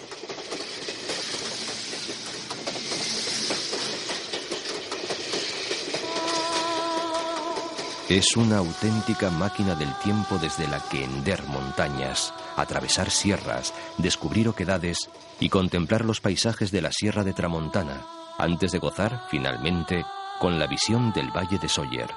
Es 8.11 8.37
una 8.37 8.57
auténtica 8.57 9.31
máquina 9.31 9.77
del 9.77 9.95
tiempo 10.03 10.37
desde 10.37 10.67
la 10.67 10.81
que 10.81 11.05
hender 11.05 11.45
montañas, 11.45 12.35
atravesar 12.57 13.09
sierras, 13.09 13.73
descubrir 13.99 14.49
oquedades 14.49 15.09
y 15.39 15.49
contemplar 15.49 16.05
los 16.05 16.21
paisajes 16.21 16.73
de 16.73 16.83
la 16.83 16.91
Sierra 16.91 17.23
de 17.23 17.35
Tramontana, 17.35 18.05
antes 18.37 18.73
de 18.73 18.81
gozar, 18.81 19.27
finalmente, 19.31 20.05
con 20.41 20.59
la 20.59 20.67
visión 20.67 21.13
del 21.13 21.31
Valle 21.31 21.61
de 21.61 21.69
Sawyer. 21.69 22.11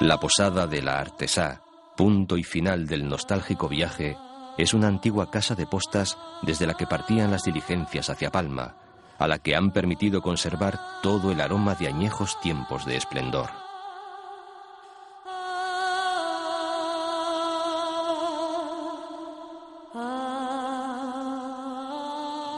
La 0.00 0.18
posada 0.18 0.66
de 0.66 0.80
la 0.80 1.00
Artesá, 1.00 1.60
punto 1.98 2.38
y 2.38 2.44
final 2.44 2.86
del 2.86 3.06
nostálgico 3.06 3.68
viaje, 3.68 4.16
es 4.56 4.72
una 4.72 4.86
antigua 4.86 5.30
casa 5.30 5.54
de 5.54 5.66
postas 5.66 6.16
desde 6.40 6.66
la 6.66 6.72
que 6.72 6.86
partían 6.86 7.30
las 7.30 7.42
diligencias 7.42 8.08
hacia 8.08 8.30
Palma, 8.30 8.87
a 9.18 9.26
la 9.26 9.38
que 9.38 9.56
han 9.56 9.72
permitido 9.72 10.22
conservar 10.22 10.78
todo 11.02 11.32
el 11.32 11.40
aroma 11.40 11.74
de 11.74 11.88
añejos 11.88 12.40
tiempos 12.40 12.86
de 12.86 12.96
esplendor. 12.96 13.50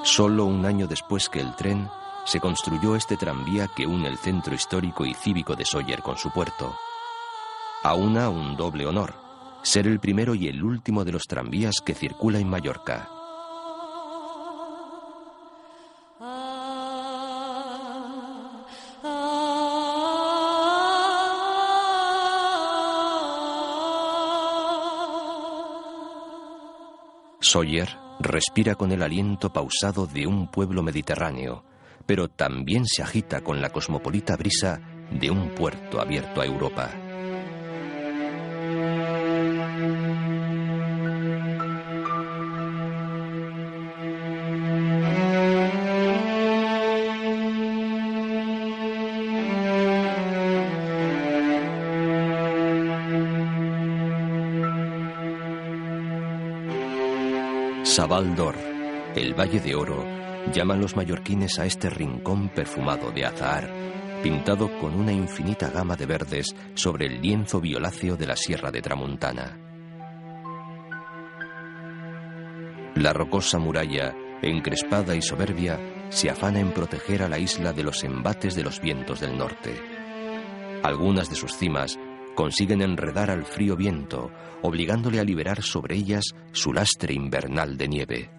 Solo 0.05 0.45
un 0.45 0.67
año 0.67 0.87
después 0.87 1.29
que 1.29 1.41
el 1.41 1.55
tren, 1.55 1.89
se 2.25 2.41
construyó 2.41 2.97
este 2.97 3.17
tranvía 3.17 3.69
que 3.75 3.87
une 3.87 4.09
el 4.09 4.19
centro 4.19 4.55
histórico 4.55 5.07
y 5.07 5.15
cívico 5.15 5.57
de 5.57 5.65
Sawyer 5.65 6.03
con 6.03 6.17
su 6.17 6.31
puerto. 6.31 6.75
Aúna 7.83 8.29
un 8.29 8.57
doble 8.57 8.87
honor, 8.87 9.15
ser 9.63 9.87
el 9.87 10.01
primero 10.01 10.35
y 10.35 10.49
el 10.49 10.63
último 10.63 11.05
de 11.05 11.13
los 11.13 11.27
tranvías 11.27 11.81
que 11.81 11.95
circula 11.95 12.39
en 12.39 12.49
Mallorca. 12.49 13.20
Sawyer 27.51 27.89
respira 28.21 28.77
con 28.77 28.93
el 28.93 29.03
aliento 29.03 29.53
pausado 29.53 30.07
de 30.07 30.25
un 30.25 30.47
pueblo 30.53 30.85
mediterráneo, 30.85 31.65
pero 32.07 32.29
también 32.29 32.87
se 32.87 33.03
agita 33.03 33.41
con 33.41 33.61
la 33.61 33.71
cosmopolita 33.71 34.37
brisa 34.37 34.81
de 35.11 35.33
un 35.33 35.49
puerto 35.57 36.01
abierto 36.01 36.41
a 36.41 36.47
Europa. 36.47 37.10
Sabaldor, 58.01 58.55
el 59.15 59.39
Valle 59.39 59.61
de 59.61 59.75
Oro, 59.75 60.03
llaman 60.55 60.81
los 60.81 60.97
mallorquines 60.97 61.59
a 61.59 61.67
este 61.67 61.91
rincón 61.91 62.49
perfumado 62.49 63.11
de 63.11 63.27
azahar, 63.27 63.71
pintado 64.23 64.71
con 64.79 64.95
una 64.95 65.13
infinita 65.13 65.69
gama 65.69 65.97
de 65.97 66.07
verdes 66.07 66.57
sobre 66.73 67.05
el 67.05 67.21
lienzo 67.21 67.61
violáceo 67.61 68.17
de 68.17 68.27
la 68.27 68.37
Sierra 68.37 68.71
de 68.71 68.81
Tramuntana. 68.81 69.59
La 72.95 73.13
rocosa 73.13 73.59
muralla, 73.59 74.17
encrespada 74.41 75.15
y 75.15 75.21
soberbia, 75.21 75.79
se 76.09 76.31
afana 76.31 76.61
en 76.61 76.73
proteger 76.73 77.23
a 77.23 77.29
la 77.29 77.39
isla 77.39 77.75
de 77.75 77.83
los 77.83 78.03
embates 78.03 78.55
de 78.55 78.63
los 78.63 78.81
vientos 78.81 79.21
del 79.21 79.37
norte. 79.37 79.79
Algunas 80.83 81.29
de 81.29 81.37
sus 81.37 81.55
cimas 81.55 81.99
consiguen 82.35 82.83
enredar 82.83 83.31
al 83.31 83.45
frío 83.45 83.77
viento, 83.77 84.31
obligándole 84.63 85.21
a 85.21 85.25
liberar 85.25 85.63
sobre 85.63 85.97
ellas 85.97 86.25
su 86.53 86.73
lastre 86.73 87.15
invernal 87.15 87.77
de 87.77 87.89
nieve. 87.89 88.31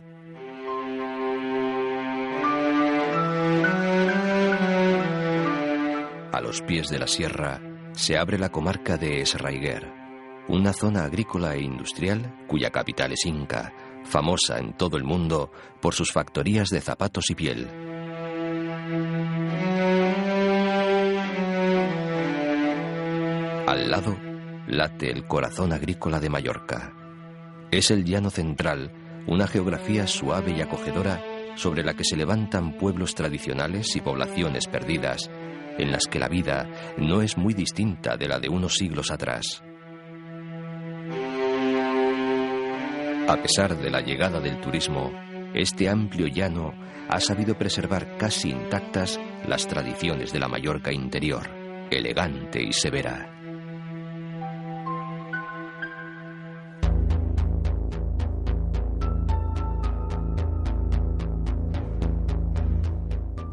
A 6.31 6.39
los 6.41 6.61
pies 6.61 6.89
de 6.89 6.99
la 6.99 7.07
sierra 7.07 7.61
se 7.93 8.17
abre 8.17 8.37
la 8.37 8.49
comarca 8.49 8.97
de 8.97 9.21
Esraiguer, 9.21 9.91
una 10.47 10.73
zona 10.73 11.03
agrícola 11.03 11.55
e 11.55 11.61
industrial 11.61 12.45
cuya 12.47 12.71
capital 12.71 13.11
es 13.11 13.25
Inca, 13.25 13.73
famosa 14.03 14.57
en 14.59 14.73
todo 14.73 14.97
el 14.97 15.03
mundo 15.03 15.51
por 15.81 15.93
sus 15.93 16.11
factorías 16.11 16.69
de 16.69 16.81
zapatos 16.81 17.29
y 17.29 17.35
piel. 17.35 17.67
Al 23.71 23.89
lado 23.89 24.17
late 24.67 25.09
el 25.09 25.25
corazón 25.25 25.71
agrícola 25.71 26.19
de 26.19 26.29
Mallorca. 26.29 26.91
Es 27.71 27.89
el 27.89 28.03
llano 28.03 28.29
central, 28.29 28.91
una 29.27 29.47
geografía 29.47 30.07
suave 30.07 30.51
y 30.51 30.59
acogedora 30.59 31.23
sobre 31.55 31.81
la 31.81 31.93
que 31.93 32.03
se 32.03 32.17
levantan 32.17 32.77
pueblos 32.77 33.15
tradicionales 33.15 33.95
y 33.95 34.01
poblaciones 34.01 34.67
perdidas, 34.67 35.31
en 35.77 35.89
las 35.89 36.03
que 36.07 36.19
la 36.19 36.27
vida 36.27 36.69
no 36.97 37.21
es 37.21 37.37
muy 37.37 37.53
distinta 37.53 38.17
de 38.17 38.27
la 38.27 38.39
de 38.39 38.49
unos 38.49 38.75
siglos 38.75 39.09
atrás. 39.09 39.63
A 43.29 43.37
pesar 43.41 43.77
de 43.77 43.89
la 43.89 44.01
llegada 44.01 44.41
del 44.41 44.59
turismo, 44.59 45.13
este 45.53 45.87
amplio 45.87 46.27
llano 46.27 46.73
ha 47.07 47.21
sabido 47.21 47.57
preservar 47.57 48.17
casi 48.17 48.49
intactas 48.49 49.17
las 49.47 49.65
tradiciones 49.65 50.33
de 50.33 50.39
la 50.39 50.49
Mallorca 50.49 50.91
interior, 50.91 51.47
elegante 51.89 52.61
y 52.61 52.73
severa. 52.73 53.40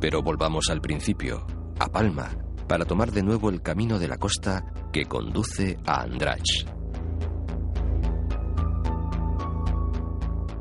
Pero 0.00 0.22
volvamos 0.22 0.70
al 0.70 0.80
principio, 0.80 1.44
a 1.78 1.88
Palma, 1.88 2.30
para 2.68 2.84
tomar 2.84 3.10
de 3.10 3.22
nuevo 3.22 3.50
el 3.50 3.62
camino 3.62 3.98
de 3.98 4.08
la 4.08 4.18
costa 4.18 4.64
que 4.92 5.06
conduce 5.06 5.76
a 5.86 6.02
Andrach. 6.02 6.66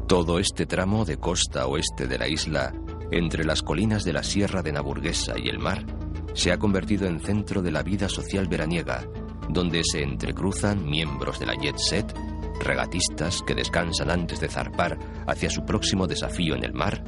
Todo 0.07 0.39
este 0.39 0.65
tramo 0.65 1.05
de 1.05 1.17
costa 1.17 1.67
oeste 1.67 2.07
de 2.07 2.17
la 2.17 2.27
isla, 2.27 2.73
entre 3.11 3.43
las 3.43 3.61
colinas 3.61 4.03
de 4.03 4.13
la 4.13 4.23
Sierra 4.23 4.63
de 4.63 4.71
Naburguesa 4.71 5.37
y 5.37 5.49
el 5.49 5.59
mar, 5.59 5.85
se 6.33 6.51
ha 6.51 6.57
convertido 6.57 7.07
en 7.07 7.19
centro 7.19 7.61
de 7.61 7.71
la 7.71 7.83
vida 7.83 8.07
social 8.09 8.47
veraniega, 8.47 9.05
donde 9.49 9.81
se 9.83 10.01
entrecruzan 10.01 10.85
miembros 10.85 11.39
de 11.39 11.45
la 11.45 11.55
jet 11.55 11.77
set, 11.77 12.17
regatistas 12.61 13.41
que 13.45 13.53
descansan 13.53 14.09
antes 14.09 14.39
de 14.39 14.47
zarpar 14.47 14.97
hacia 15.27 15.49
su 15.49 15.63
próximo 15.65 16.07
desafío 16.07 16.55
en 16.55 16.63
el 16.63 16.73
mar, 16.73 17.03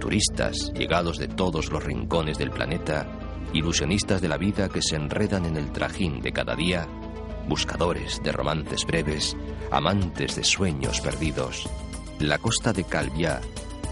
turistas 0.00 0.72
llegados 0.74 1.18
de 1.18 1.28
todos 1.28 1.70
los 1.70 1.84
rincones 1.84 2.38
del 2.38 2.50
planeta, 2.50 3.06
ilusionistas 3.52 4.20
de 4.20 4.28
la 4.28 4.38
vida 4.38 4.68
que 4.68 4.82
se 4.82 4.96
enredan 4.96 5.46
en 5.46 5.56
el 5.56 5.70
trajín 5.70 6.20
de 6.20 6.32
cada 6.32 6.56
día, 6.56 6.88
buscadores 7.46 8.20
de 8.22 8.32
romances 8.32 8.84
breves, 8.84 9.36
amantes 9.70 10.34
de 10.34 10.42
sueños 10.42 11.00
perdidos. 11.00 11.68
La 12.18 12.38
costa 12.38 12.72
de 12.72 12.84
Calviá 12.84 13.40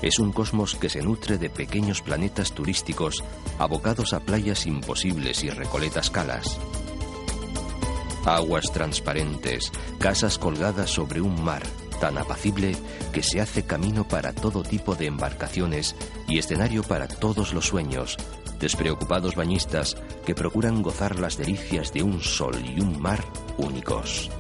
es 0.03 0.19
un 0.19 0.33
cosmos 0.33 0.75
que 0.75 0.89
se 0.89 1.03
nutre 1.03 1.39
de 1.39 1.51
pequeños 1.51 2.03
planetas 2.03 2.53
turísticos 2.53 3.23
abocados 3.59 4.13
a 4.13 4.21
playas 4.21 4.67
imposibles 4.67 5.45
y 5.45 5.51
recoletas 5.51 6.11
calas. 6.11 6.59
Aguas 8.25 8.73
transparentes, 8.73 9.73
casas 9.99 10.39
colgadas 10.39 10.91
sobre 10.91 11.21
un 11.21 11.43
mar, 11.43 11.63
tan 12.01 12.19
apacible 12.19 12.77
que 13.13 13.23
se 13.23 13.41
hace 13.41 13.65
camino 13.65 14.07
para 14.07 14.33
todo 14.33 14.63
tipo 14.63 14.95
de 14.95 15.07
embarcaciones 15.07 15.97
y 16.27 16.39
escenario 16.39 16.83
para 16.83 17.09
todos 17.09 17.53
los 17.53 17.67
sueños, 17.67 18.17
despreocupados 18.59 19.35
bañistas 19.35 19.97
que 20.25 20.35
procuran 20.35 20.83
gozar 20.83 21.19
las 21.19 21.37
delicias 21.37 21.93
de 21.93 22.03
un 22.03 22.21
sol 22.21 22.55
y 22.65 22.81
un 22.81 23.01
mar 23.01 23.25
únicos. 23.57 24.31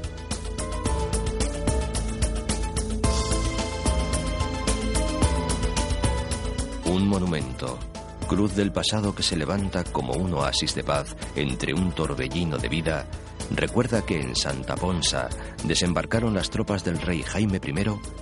Un 6.86 7.06
monumento, 7.06 7.78
cruz 8.26 8.54
del 8.54 8.72
pasado 8.72 9.14
que 9.14 9.22
se 9.22 9.36
levanta 9.36 9.84
como 9.84 10.14
un 10.14 10.32
oasis 10.34 10.74
de 10.74 10.84
paz 10.84 11.14
entre 11.36 11.74
un 11.74 11.92
torbellino 11.92 12.58
de 12.58 12.68
vida 12.68 13.06
recuerda 13.50 14.04
que 14.04 14.20
en 14.20 14.36
Santa 14.36 14.76
Ponsa 14.76 15.28
desembarcaron 15.64 16.34
las 16.34 16.50
tropas 16.50 16.84
del 16.84 17.00
rey 17.00 17.22
Jaime 17.22 17.60
I 17.64 17.72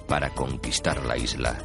para 0.06 0.30
conquistar 0.30 1.04
la 1.04 1.16
isla. 1.16 1.58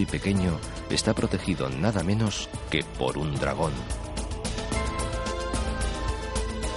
Y 0.00 0.06
pequeño 0.06 0.58
está 0.90 1.14
protegido 1.14 1.68
nada 1.68 2.02
menos 2.02 2.48
que 2.70 2.84
por 2.98 3.18
un 3.18 3.34
dragón. 3.34 3.72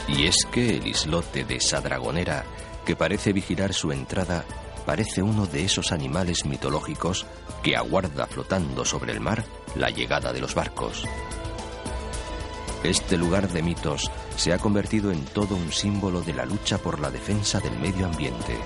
Y 0.08 0.26
es 0.26 0.38
que 0.52 0.78
el 0.78 0.88
islote 0.88 1.44
de 1.44 1.56
esa 1.56 1.82
dragonera, 1.82 2.46
que 2.86 2.96
parece 2.96 3.34
vigilar 3.34 3.74
su 3.74 3.92
entrada, 3.92 4.46
parece 4.86 5.22
uno 5.22 5.46
de 5.46 5.66
esos 5.66 5.92
animales 5.92 6.46
mitológicos 6.46 7.26
que 7.62 7.76
aguarda 7.76 8.26
flotando 8.26 8.86
sobre 8.86 9.12
el 9.12 9.20
mar 9.20 9.44
la 9.76 9.90
llegada 9.90 10.32
de 10.32 10.40
los 10.40 10.56
barcos. 10.56 11.04
Este 12.84 13.18
lugar 13.18 13.50
de 13.50 13.62
mitos 13.62 14.10
se 14.38 14.54
ha 14.54 14.60
convertido 14.60 15.12
en 15.12 15.26
todo 15.26 15.56
un 15.56 15.74
símbolo 15.74 16.22
de 16.22 16.34
la 16.34 16.46
lucha 16.46 16.78
por 16.78 17.00
la 17.02 17.12
defensa 17.12 17.60
del 17.60 17.78
medio 17.80 18.06
ambiente. 18.06 18.58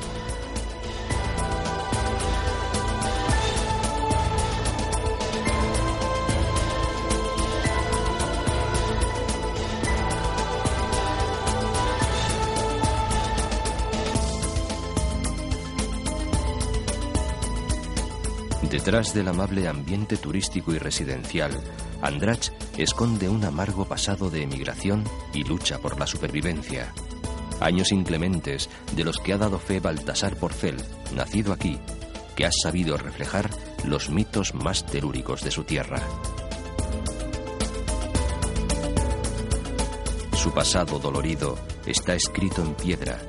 Detrás 18.84 19.14
del 19.14 19.28
amable 19.28 19.68
ambiente 19.68 20.18
turístico 20.18 20.74
y 20.74 20.80
residencial, 20.80 21.52
Andrach 22.02 22.50
esconde 22.80 23.30
un 23.30 23.46
amargo 23.46 23.86
pasado 23.86 24.32
de 24.32 24.42
emigración 24.42 25.04
y 25.36 25.44
lucha 25.44 25.78
por 25.78 26.00
la 26.00 26.08
supervivencia. 26.08 26.92
Años 27.60 27.92
inclementes 27.92 28.72
de 28.96 29.04
los 29.04 29.20
que 29.20 29.34
ha 29.34 29.38
dado 29.38 29.60
fe 29.60 29.80
Baltasar 29.80 30.36
Porcel, 30.36 30.78
nacido 31.14 31.54
aquí, 31.54 31.80
que 32.36 32.48
ha 32.48 32.52
sabido 32.52 32.98
reflejar 32.98 33.52
los 33.86 34.10
mitos 34.10 34.56
más 34.56 34.84
telúricos 34.84 35.44
de 35.44 35.52
su 35.52 35.64
tierra. 35.64 36.02
Su 40.36 40.52
pasado 40.56 40.98
dolorido 40.98 41.56
está 41.86 42.16
escrito 42.16 42.64
en 42.64 42.74
piedra. 42.74 43.22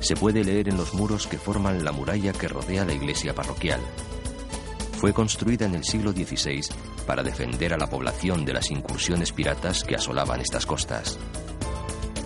Se 0.00 0.16
puede 0.16 0.42
leer 0.42 0.68
en 0.68 0.76
los 0.76 0.92
muros 0.92 1.28
que 1.28 1.38
forman 1.38 1.84
la 1.84 1.92
muralla 1.92 2.32
que 2.32 2.48
rodea 2.48 2.84
la 2.84 2.94
iglesia 2.94 3.32
parroquial 3.32 3.80
Fue 5.02 5.12
construida 5.12 5.66
en 5.66 5.74
el 5.74 5.82
siglo 5.82 6.12
XVI 6.12 6.62
para 7.08 7.24
defender 7.24 7.74
a 7.74 7.76
la 7.76 7.88
población 7.88 8.44
de 8.44 8.52
las 8.52 8.70
incursiones 8.70 9.32
piratas 9.32 9.82
que 9.82 9.96
asolaban 9.96 10.40
estas 10.40 10.64
costas. 10.64 11.18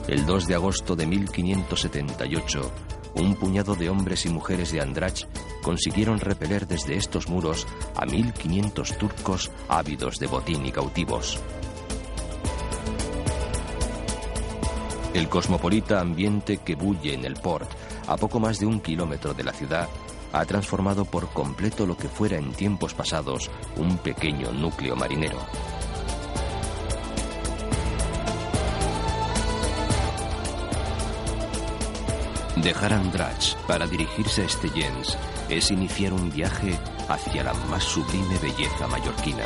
El 0.07 0.27
2 0.27 0.47
de 0.47 0.55
agosto 0.57 0.95
de 0.95 1.07
1578, 1.07 2.71
un 3.15 3.35
puñado 3.37 3.77
de 3.77 3.89
hombres 3.89 4.27
y 4.27 4.29
mujeres 4.29 4.73
de 4.73 4.83
Andrach 4.83 5.25
consiguieron 5.63 6.21
repeler 6.21 6.67
desde 6.67 6.97
estos 6.97 7.31
muros 7.31 7.67
a 7.95 8.05
1.500 8.05 8.99
turcos 8.99 9.51
ávidos 9.71 10.19
de 10.19 10.27
botín 10.27 10.67
y 10.67 10.71
cautivos. 10.71 11.41
El 15.15 15.31
cosmopolita 15.31 15.99
ambiente 15.99 16.59
que 16.59 16.75
bulle 16.75 17.15
en 17.15 17.25
el 17.25 17.37
port, 17.37 17.71
a 18.07 18.19
poco 18.19 18.39
más 18.39 18.59
de 18.61 18.67
un 18.67 18.81
kilómetro 18.81 19.33
de 19.33 19.45
la 19.45 19.55
ciudad, 19.55 19.89
ha 20.33 20.45
transformado 20.45 21.05
por 21.05 21.29
completo 21.29 21.87
lo 21.87 21.97
que 21.97 22.09
fuera 22.09 22.37
en 22.39 22.53
tiempos 22.53 22.95
pasados 22.95 23.51
un 23.77 23.99
pequeño 23.99 24.53
núcleo 24.53 24.97
marinero. 24.97 25.39
Dejar 32.57 32.95
Andrach 32.95 33.55
para 33.67 33.87
dirigirse 33.87 34.43
a 34.43 34.47
Estellens 34.47 35.17
es 35.49 35.71
iniciar 35.71 36.13
un 36.13 36.31
viaje 36.31 36.77
hacia 37.09 37.45
la 37.45 37.55
más 37.55 37.85
sublime 37.85 38.39
belleza 38.39 38.89
mallorquina. 38.89 39.45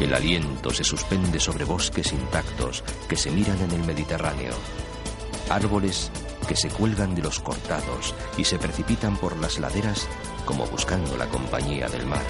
El 0.00 0.14
aliento 0.14 0.70
se 0.70 0.84
suspende 0.84 1.40
sobre 1.40 1.64
bosques 1.64 2.12
intactos 2.12 2.84
que 3.08 3.16
se 3.16 3.30
miran 3.32 3.60
en 3.62 3.72
el 3.72 3.84
Mediterráneo. 3.84 4.54
Árboles 5.50 6.10
que 6.46 6.54
se 6.54 6.68
cuelgan 6.68 7.14
de 7.14 7.22
los 7.22 7.40
cortados 7.40 8.14
y 8.36 8.44
se 8.44 8.58
precipitan 8.58 9.16
por 9.16 9.36
las 9.36 9.58
laderas 9.58 10.06
como 10.44 10.66
buscando 10.66 11.16
la 11.16 11.26
compañía 11.26 11.88
del 11.88 12.06
mar. 12.06 12.22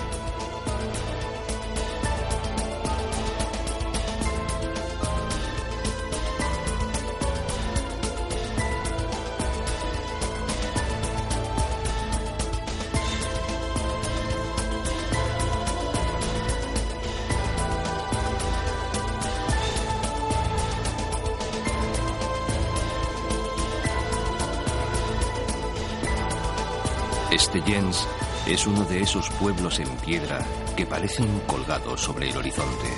Es 28.49 28.67
uno 28.67 28.83
de 28.85 29.01
esos 29.01 29.29
pueblos 29.31 29.79
en 29.79 29.89
piedra 29.99 30.41
que 30.75 30.87
parecen 30.87 31.29
colgados 31.47 32.01
sobre 32.01 32.31
el 32.31 32.37
horizonte. 32.37 32.89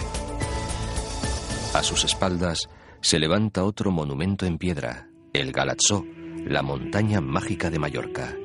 A 1.75 1.83
sus 1.83 2.05
espaldas 2.05 2.69
se 3.01 3.19
levanta 3.19 3.65
otro 3.65 3.91
monumento 3.91 4.47
en 4.47 4.59
piedra, 4.59 5.09
el 5.33 5.51
Galatzó, 5.51 6.07
la 6.47 6.63
montaña 6.63 7.21
mágica 7.21 7.69
de 7.69 7.81
Mallorca. 7.81 8.37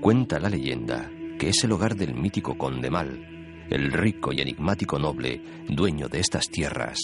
Cuenta 0.00 0.40
la 0.40 0.48
leyenda 0.48 1.10
que 1.38 1.50
es 1.50 1.62
el 1.64 1.72
hogar 1.72 1.94
del 1.94 2.14
mítico 2.14 2.56
conde 2.56 2.90
Mal, 2.90 3.66
el 3.68 3.92
rico 3.92 4.32
y 4.32 4.40
enigmático 4.40 4.98
noble 4.98 5.42
dueño 5.68 6.08
de 6.08 6.20
estas 6.20 6.48
tierras, 6.48 6.98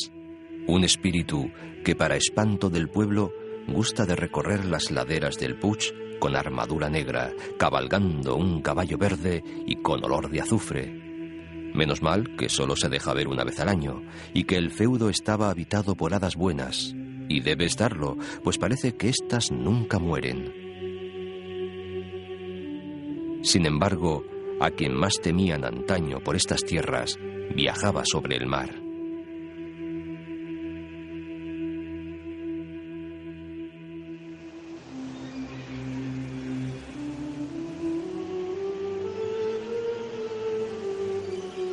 un 0.66 0.82
espíritu 0.82 1.50
que 1.84 1.94
para 1.94 2.16
espanto 2.16 2.70
del 2.70 2.88
pueblo 2.88 3.32
gusta 3.68 4.06
de 4.06 4.16
recorrer 4.16 4.64
las 4.64 4.90
laderas 4.90 5.36
del 5.36 5.58
Puig 5.58 5.92
con 6.24 6.36
armadura 6.36 6.88
negra, 6.88 7.34
cabalgando 7.58 8.36
un 8.36 8.62
caballo 8.62 8.96
verde 8.96 9.44
y 9.66 9.76
con 9.82 10.02
olor 10.02 10.30
de 10.30 10.40
azufre. 10.40 10.90
Menos 11.74 12.00
mal 12.00 12.34
que 12.34 12.48
solo 12.48 12.76
se 12.76 12.88
deja 12.88 13.12
ver 13.12 13.28
una 13.28 13.44
vez 13.44 13.60
al 13.60 13.68
año 13.68 14.02
y 14.32 14.44
que 14.44 14.56
el 14.56 14.70
feudo 14.70 15.10
estaba 15.10 15.50
habitado 15.50 15.96
por 15.96 16.14
hadas 16.14 16.34
buenas. 16.34 16.94
Y 17.28 17.40
debe 17.40 17.66
estarlo, 17.66 18.16
pues 18.42 18.56
parece 18.56 18.96
que 18.96 19.10
éstas 19.10 19.52
nunca 19.52 19.98
mueren. 19.98 20.50
Sin 23.42 23.66
embargo, 23.66 24.24
a 24.62 24.70
quien 24.70 24.94
más 24.94 25.20
temían 25.20 25.62
antaño 25.62 26.20
por 26.20 26.36
estas 26.36 26.64
tierras, 26.64 27.18
viajaba 27.54 28.04
sobre 28.06 28.36
el 28.36 28.46
mar. 28.46 28.83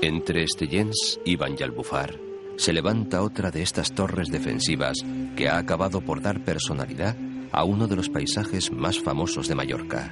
Entre 0.04 0.42
Estellens 0.42 1.20
y 1.24 1.36
Banyalbufar 1.36 2.18
se 2.58 2.74
levanta 2.74 3.22
otra 3.22 3.52
de 3.52 3.62
estas 3.62 3.94
torres 3.94 4.30
defensivas 4.30 4.98
que 5.36 5.48
ha 5.48 5.60
acabado 5.60 6.02
por 6.02 6.24
dar 6.24 6.44
personalidad 6.44 7.16
a 7.52 7.64
uno 7.66 7.88
de 7.88 7.96
los 7.96 8.10
paisajes 8.10 8.72
más 8.72 9.00
famosos 9.00 9.48
de 9.48 9.54
Mallorca. 9.54 10.12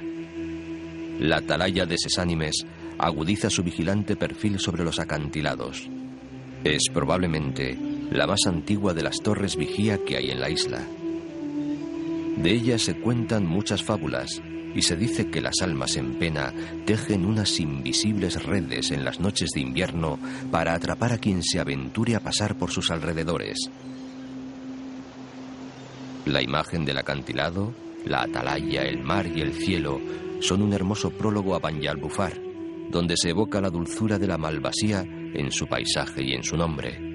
La 1.18 1.38
atalaya 1.38 1.86
de 1.86 1.98
Sesánimes 1.98 2.64
agudiza 2.98 3.50
su 3.50 3.64
vigilante 3.64 4.14
perfil 4.14 4.60
sobre 4.60 4.84
los 4.84 5.00
acantilados. 5.00 5.90
Es 6.62 6.84
probablemente 6.94 7.76
la 8.12 8.28
más 8.28 8.46
antigua 8.46 8.94
de 8.94 9.02
las 9.02 9.16
torres 9.16 9.56
vigía 9.56 9.98
que 10.04 10.16
hay 10.16 10.30
en 10.30 10.40
la 10.40 10.50
isla. 10.50 10.86
De 12.36 12.52
ella 12.52 12.78
se 12.78 12.94
cuentan 12.94 13.44
muchas 13.44 13.82
fábulas 13.82 14.40
y 14.74 14.82
se 14.82 14.96
dice 14.96 15.30
que 15.30 15.40
las 15.40 15.62
almas 15.62 15.96
en 15.96 16.14
pena 16.18 16.52
tejen 16.84 17.26
unas 17.26 17.58
invisibles 17.60 18.42
redes 18.42 18.90
en 18.90 19.04
las 19.04 19.20
noches 19.20 19.50
de 19.50 19.60
invierno 19.60 20.18
para 20.50 20.74
atrapar 20.74 21.12
a 21.12 21.18
quien 21.18 21.42
se 21.42 21.60
aventure 21.60 22.14
a 22.14 22.20
pasar 22.20 22.56
por 22.56 22.70
sus 22.70 22.90
alrededores. 22.90 23.70
La 26.26 26.42
imagen 26.42 26.84
del 26.84 26.98
acantilado, 26.98 27.74
la 28.04 28.22
atalaya, 28.22 28.82
el 28.82 29.02
mar 29.02 29.26
y 29.26 29.40
el 29.40 29.52
cielo 29.54 30.00
son 30.40 30.62
un 30.62 30.72
hermoso 30.72 31.10
prólogo 31.10 31.54
a 31.54 31.58
Banyalbufar, 31.58 32.34
donde 32.90 33.16
se 33.16 33.30
evoca 33.30 33.60
la 33.60 33.70
dulzura 33.70 34.18
de 34.18 34.26
la 34.26 34.38
malvasía 34.38 35.02
en 35.02 35.50
su 35.50 35.66
paisaje 35.66 36.22
y 36.22 36.32
en 36.32 36.42
su 36.42 36.56
nombre. 36.56 37.10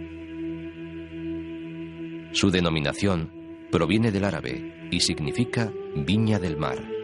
Su 2.33 2.51
denominación 2.51 3.31
proviene 3.71 4.11
del 4.11 4.25
árabe 4.25 4.89
y 4.91 4.99
significa 4.99 5.71
viña 5.95 6.39
del 6.39 6.57
mar. 6.57 6.94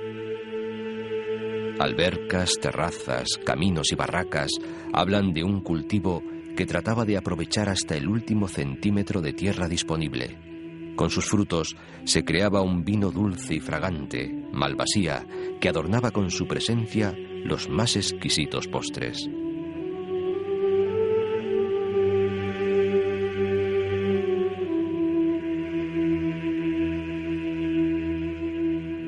Albercas, 1.82 2.60
terrazas, 2.62 3.40
caminos 3.44 3.92
y 3.92 3.96
barracas 3.96 4.52
hablan 4.94 5.34
de 5.34 5.44
un 5.44 5.62
cultivo 5.62 6.22
que 6.56 6.68
trataba 6.68 7.06
de 7.06 7.18
aprovechar 7.18 7.70
hasta 7.70 7.98
el 7.98 8.08
último 8.08 8.48
centímetro 8.48 9.20
de 9.20 9.34
tierra 9.34 9.68
disponible. 9.68 10.94
Con 10.96 11.10
sus 11.10 11.26
frutos 11.26 11.76
se 12.04 12.24
creaba 12.24 12.62
un 12.62 12.86
vino 12.86 13.10
dulce 13.10 13.56
y 13.56 13.60
fragante, 13.60 14.32
malvasía, 14.52 15.26
que 15.60 15.70
adornaba 15.70 16.12
con 16.12 16.30
su 16.30 16.48
presencia 16.48 17.16
los 17.44 17.68
más 17.68 17.96
exquisitos 17.96 18.68
postres. 18.68 19.28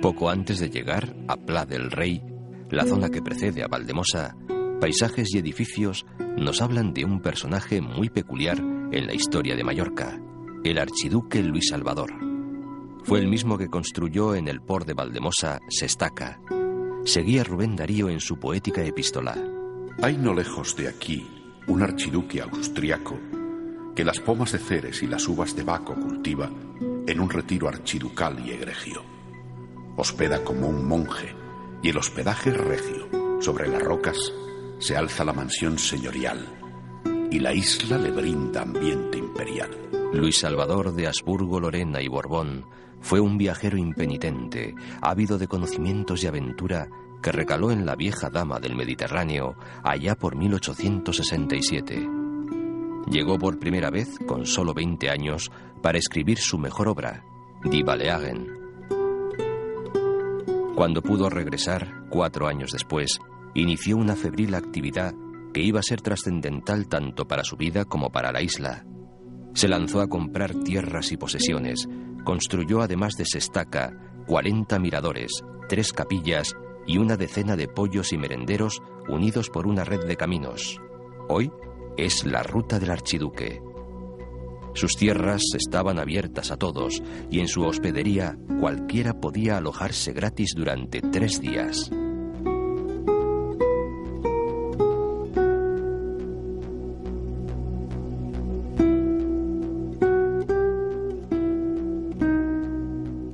Poco 0.01 0.31
antes 0.31 0.59
de 0.59 0.71
llegar 0.71 1.15
a 1.27 1.37
Pla 1.37 1.65
del 1.65 1.91
Rey, 1.91 2.32
la 2.73 2.85
zona 2.85 3.09
que 3.09 3.21
precede 3.21 3.63
a 3.63 3.67
Valdemosa, 3.67 4.35
paisajes 4.81 5.31
y 5.31 5.37
edificios 5.37 6.07
nos 6.37 6.59
hablan 6.59 6.91
de 6.91 7.05
un 7.05 7.21
personaje 7.21 7.81
muy 7.81 8.09
peculiar 8.09 8.57
en 8.57 9.05
la 9.05 9.13
historia 9.13 9.55
de 9.55 9.63
Mallorca, 9.63 10.19
el 10.63 10.79
archiduque 10.79 11.43
Luis 11.43 11.69
Salvador. 11.69 12.11
Fue 13.03 13.19
el 13.19 13.27
mismo 13.27 13.59
que 13.59 13.69
construyó 13.69 14.33
en 14.33 14.47
el 14.47 14.59
port 14.59 14.87
de 14.87 14.95
Valdemosa 14.95 15.59
Sestaca. 15.69 16.41
Seguía 17.05 17.43
Rubén 17.43 17.75
Darío 17.75 18.09
en 18.09 18.19
su 18.19 18.39
poética 18.39 18.83
epístola. 18.83 19.37
Hay 20.01 20.17
no 20.17 20.33
lejos 20.33 20.75
de 20.75 20.87
aquí 20.87 21.27
un 21.67 21.83
archiduque 21.83 22.41
austriaco 22.41 23.19
que 23.95 24.03
las 24.03 24.19
pomas 24.19 24.51
de 24.51 24.57
Ceres 24.57 25.03
y 25.03 25.07
las 25.07 25.27
uvas 25.27 25.55
de 25.55 25.61
Baco 25.61 25.93
cultiva 25.93 26.49
en 27.05 27.19
un 27.19 27.29
retiro 27.29 27.67
archiducal 27.67 28.43
y 28.43 28.49
egregio. 28.49 29.03
Hospeda 29.95 30.43
como 30.43 30.69
un 30.69 30.87
monje 30.87 31.42
y 31.83 31.89
el 31.89 31.97
hospedaje 31.97 32.51
regio. 32.51 33.07
Sobre 33.41 33.67
las 33.67 33.83
rocas 33.83 34.33
se 34.79 34.95
alza 34.95 35.23
la 35.23 35.33
mansión 35.33 35.77
señorial 35.77 36.47
y 37.29 37.39
la 37.39 37.53
isla 37.53 37.97
le 37.97 38.09
brinda 38.09 38.61
ambiente 38.61 39.17
imperial. 39.17 39.69
Luis 40.13 40.39
Salvador 40.39 40.93
de 40.93 41.07
Habsburgo, 41.07 41.59
Lorena 41.59 42.01
y 42.01 42.07
Borbón 42.07 42.65
fue 43.01 43.19
un 43.19 43.37
viajero 43.37 43.77
impenitente, 43.77 44.73
ávido 45.01 45.37
de 45.37 45.47
conocimientos 45.47 46.23
y 46.23 46.27
aventura 46.27 46.87
que 47.21 47.31
recaló 47.31 47.71
en 47.71 47.85
la 47.85 47.95
vieja 47.95 48.29
dama 48.29 48.59
del 48.59 48.75
Mediterráneo 48.75 49.55
allá 49.83 50.15
por 50.15 50.35
1867. 50.35 52.07
llegó 53.07 53.37
por 53.37 53.59
primera 53.59 53.89
vez, 53.89 54.17
con 54.25 54.45
solo 54.45 54.73
20 54.73 55.09
años, 55.09 55.51
para 55.81 55.97
escribir 55.97 56.37
su 56.37 56.57
mejor 56.57 56.87
obra, 56.87 57.25
Die 57.63 57.83
Balearen. 57.83 58.62
Cuando 60.75 61.03
pudo 61.03 61.29
regresar, 61.29 62.07
cuatro 62.09 62.47
años 62.47 62.71
después, 62.71 63.19
inició 63.53 63.95
una 63.95 64.15
febril 64.15 64.55
actividad 64.55 65.13
que 65.53 65.61
iba 65.61 65.79
a 65.79 65.83
ser 65.83 66.01
trascendental 66.01 66.87
tanto 66.87 67.27
para 67.27 67.43
su 67.43 67.57
vida 67.57 67.85
como 67.85 68.11
para 68.11 68.31
la 68.31 68.41
isla. 68.41 68.83
Se 69.53 69.67
lanzó 69.67 70.01
a 70.01 70.07
comprar 70.07 70.55
tierras 70.63 71.11
y 71.11 71.17
posesiones, 71.17 71.87
construyó 72.23 72.81
además 72.81 73.13
de 73.17 73.25
Sestaca 73.25 73.91
40 74.25 74.79
miradores, 74.79 75.43
tres 75.69 75.93
capillas 75.93 76.55
y 76.87 76.97
una 76.97 77.17
decena 77.17 77.55
de 77.55 77.67
pollos 77.67 78.11
y 78.11 78.17
merenderos 78.17 78.81
unidos 79.07 79.51
por 79.51 79.67
una 79.67 79.83
red 79.83 80.05
de 80.05 80.15
caminos. 80.15 80.79
Hoy 81.29 81.51
es 81.97 82.25
la 82.25 82.41
ruta 82.41 82.79
del 82.79 82.89
archiduque. 82.89 83.61
Sus 84.73 84.95
tierras 84.95 85.41
estaban 85.55 85.99
abiertas 85.99 86.51
a 86.51 86.57
todos 86.57 87.01
y 87.29 87.39
en 87.39 87.47
su 87.47 87.63
hospedería 87.63 88.37
cualquiera 88.59 89.13
podía 89.13 89.57
alojarse 89.57 90.13
gratis 90.13 90.53
durante 90.55 91.01
tres 91.01 91.39
días. 91.39 91.91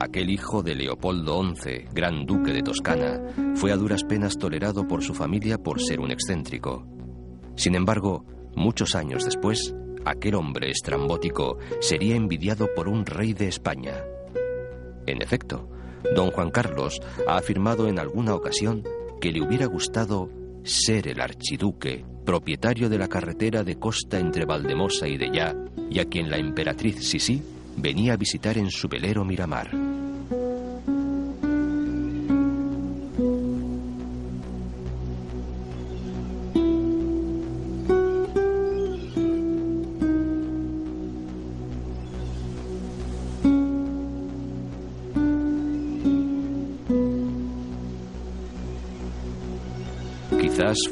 Aquel 0.02 0.32
hijo 0.32 0.64
de 0.64 0.76
Leopoldo 0.76 1.42
XI, 1.56 1.86
gran 1.94 2.26
duque 2.26 2.52
de 2.52 2.64
Toscana, 2.64 3.22
fue 3.56 3.72
a 3.72 3.78
duras 3.78 4.04
penas 4.04 4.38
tolerado 4.38 4.88
por 4.88 5.04
su 5.04 5.14
familia 5.14 5.58
por 5.58 5.80
ser 5.80 6.00
un 6.00 6.12
excéntrico. 6.12 6.86
Sin 7.56 7.76
embargo, 7.76 8.26
muchos 8.56 8.96
años 8.96 9.24
después, 9.24 9.76
aquel 10.06 10.36
hombre 10.36 10.72
estrambótico 10.72 11.58
sería 11.80 12.16
envidiado 12.16 12.68
por 12.76 12.88
un 12.88 13.06
rey 13.06 13.34
de 13.34 13.48
España. 13.48 14.04
En 15.06 15.22
efecto, 15.22 15.70
don 16.16 16.32
Juan 16.32 16.52
Carlos 16.52 17.02
ha 17.28 17.38
afirmado 17.38 17.88
en 17.88 18.00
alguna 18.00 18.36
ocasión 18.36 18.84
que 19.20 19.32
le 19.32 19.42
hubiera 19.42 19.66
gustado 19.66 20.30
ser 20.64 21.08
el 21.08 21.20
archiduque, 21.20 22.06
propietario 22.26 22.90
de 22.90 22.98
la 22.98 23.08
carretera 23.08 23.64
de 23.64 23.78
costa 23.78 24.20
entre 24.20 24.46
Valdemosa 24.46 25.08
y 25.08 25.18
Dellá, 25.18 25.56
y 25.90 26.00
a 26.00 26.06
quien 26.06 26.30
la 26.30 26.38
emperatriz 26.38 27.08
Sisi 27.08 27.42
venía 27.76 28.14
a 28.14 28.18
visitar 28.18 28.58
en 28.58 28.70
su 28.70 28.88
velero 28.88 29.26
Miramar. 29.26 29.89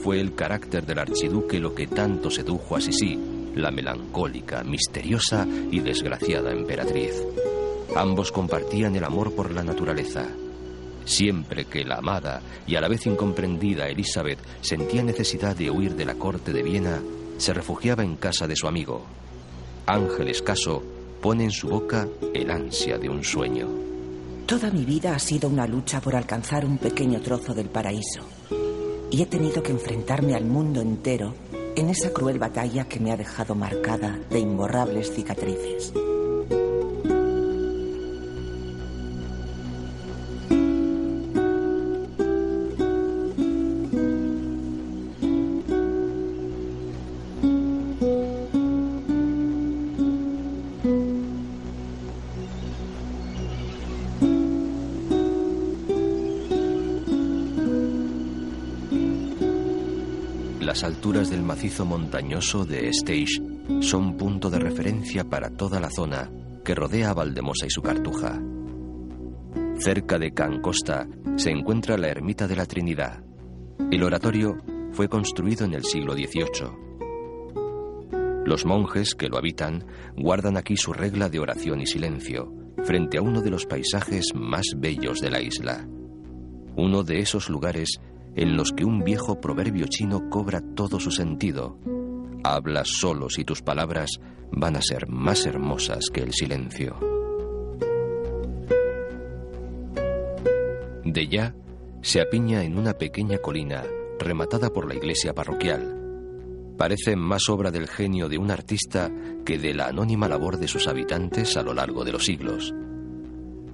Fue 0.01 0.19
el 0.19 0.33
carácter 0.33 0.85
del 0.85 0.99
archiduque 0.99 1.59
lo 1.59 1.75
que 1.75 1.87
tanto 1.87 2.31
sedujo 2.31 2.75
a 2.75 2.81
Sisi, 2.81 3.17
la 3.55 3.69
melancólica, 3.69 4.63
misteriosa 4.63 5.45
y 5.71 5.79
desgraciada 5.79 6.51
emperatriz. 6.51 7.13
Ambos 7.95 8.31
compartían 8.31 8.95
el 8.95 9.03
amor 9.03 9.35
por 9.35 9.51
la 9.51 9.63
naturaleza. 9.63 10.25
Siempre 11.05 11.65
que 11.65 11.85
la 11.85 11.97
amada 11.97 12.41
y 12.65 12.75
a 12.75 12.81
la 12.81 12.87
vez 12.87 13.05
incomprendida 13.05 13.87
Elizabeth 13.87 14.39
sentía 14.61 15.03
necesidad 15.03 15.55
de 15.55 15.69
huir 15.69 15.95
de 15.95 16.05
la 16.05 16.15
corte 16.15 16.53
de 16.53 16.63
Viena, 16.63 17.01
se 17.37 17.53
refugiaba 17.53 18.03
en 18.03 18.15
casa 18.15 18.47
de 18.47 18.55
su 18.55 18.67
amigo. 18.67 19.05
Ángel 19.85 20.29
Escaso 20.29 20.83
pone 21.21 21.43
en 21.45 21.51
su 21.51 21.69
boca 21.69 22.07
el 22.33 22.49
ansia 22.49 22.97
de 22.97 23.09
un 23.09 23.23
sueño. 23.23 23.67
Toda 24.47 24.71
mi 24.71 24.85
vida 24.85 25.13
ha 25.13 25.19
sido 25.19 25.49
una 25.49 25.67
lucha 25.67 26.01
por 26.01 26.15
alcanzar 26.15 26.65
un 26.65 26.77
pequeño 26.77 27.21
trozo 27.21 27.53
del 27.53 27.69
paraíso 27.69 28.23
y 29.09 29.21
he 29.21 29.25
tenido 29.25 29.63
que 29.63 29.71
enfrentarme 29.71 30.35
al 30.35 30.45
mundo 30.45 30.81
entero 30.81 31.33
en 31.75 31.89
esa 31.89 32.11
cruel 32.11 32.39
batalla 32.39 32.85
que 32.85 32.99
me 32.99 33.11
ha 33.11 33.17
dejado 33.17 33.55
marcada 33.55 34.19
de 34.29 34.39
imborrables 34.39 35.13
cicatrices. 35.13 35.93
Las 60.77 60.83
alturas 60.83 61.31
del 61.31 61.41
macizo 61.41 61.87
montañoso 61.87 62.63
de 62.63 62.89
Stage 62.89 63.41
son 63.79 64.15
punto 64.15 64.51
de 64.51 64.59
referencia 64.59 65.23
para 65.23 65.49
toda 65.49 65.79
la 65.79 65.89
zona 65.89 66.29
que 66.63 66.75
rodea 66.75 67.09
a 67.09 67.13
Valdemosa 67.15 67.65
y 67.65 67.71
su 67.71 67.81
cartuja. 67.81 68.39
Cerca 69.79 70.19
de 70.19 70.35
Cancosta 70.35 71.07
se 71.35 71.49
encuentra 71.49 71.97
la 71.97 72.09
ermita 72.09 72.47
de 72.47 72.55
la 72.55 72.67
Trinidad. 72.67 73.23
El 73.89 74.03
oratorio 74.03 74.57
fue 74.91 75.09
construido 75.09 75.65
en 75.65 75.73
el 75.73 75.83
siglo 75.83 76.13
XVIII. 76.13 76.69
Los 78.45 78.63
monjes 78.67 79.15
que 79.15 79.29
lo 79.29 79.39
habitan 79.39 79.83
guardan 80.15 80.57
aquí 80.57 80.77
su 80.77 80.93
regla 80.93 81.27
de 81.27 81.39
oración 81.39 81.81
y 81.81 81.87
silencio, 81.87 82.53
frente 82.83 83.17
a 83.17 83.23
uno 83.23 83.41
de 83.41 83.49
los 83.49 83.65
paisajes 83.65 84.27
más 84.35 84.67
bellos 84.77 85.21
de 85.21 85.31
la 85.31 85.41
isla. 85.41 85.87
Uno 86.75 87.01
de 87.01 87.17
esos 87.17 87.49
lugares 87.49 87.99
en 88.37 88.55
los 88.55 88.71
que 88.71 88.85
un 88.85 89.03
viejo 89.03 89.41
proverbio 89.41 89.87
chino 89.87 90.29
cobra 90.29 90.61
todo 90.75 90.99
su 90.99 91.09
sentido. 91.09 91.79
Hablas 92.43 92.87
solo 92.87 93.29
si 93.29 93.43
tus 93.43 93.63
palabras 93.63 94.11
van 94.51 94.75
a 94.75 94.81
ser 94.81 95.09
más 95.09 95.45
hermosas 95.47 96.05
que 96.13 96.21
el 96.21 96.33
silencio. 96.33 96.97
De 101.03 101.27
ya 101.27 101.55
se 102.01 102.21
apiña 102.21 102.63
en 102.63 102.77
una 102.77 102.93
pequeña 102.93 103.39
colina 103.39 103.83
rematada 104.19 104.71
por 104.71 104.87
la 104.87 104.93
iglesia 104.93 105.33
parroquial. 105.33 105.95
Parece 106.77 107.15
más 107.15 107.49
obra 107.49 107.71
del 107.71 107.87
genio 107.87 108.29
de 108.29 108.37
un 108.37 108.51
artista 108.51 109.11
que 109.45 109.57
de 109.57 109.73
la 109.73 109.87
anónima 109.87 110.27
labor 110.27 110.59
de 110.59 110.67
sus 110.67 110.87
habitantes 110.87 111.57
a 111.57 111.63
lo 111.63 111.73
largo 111.73 112.05
de 112.05 112.11
los 112.11 112.25
siglos. 112.25 112.71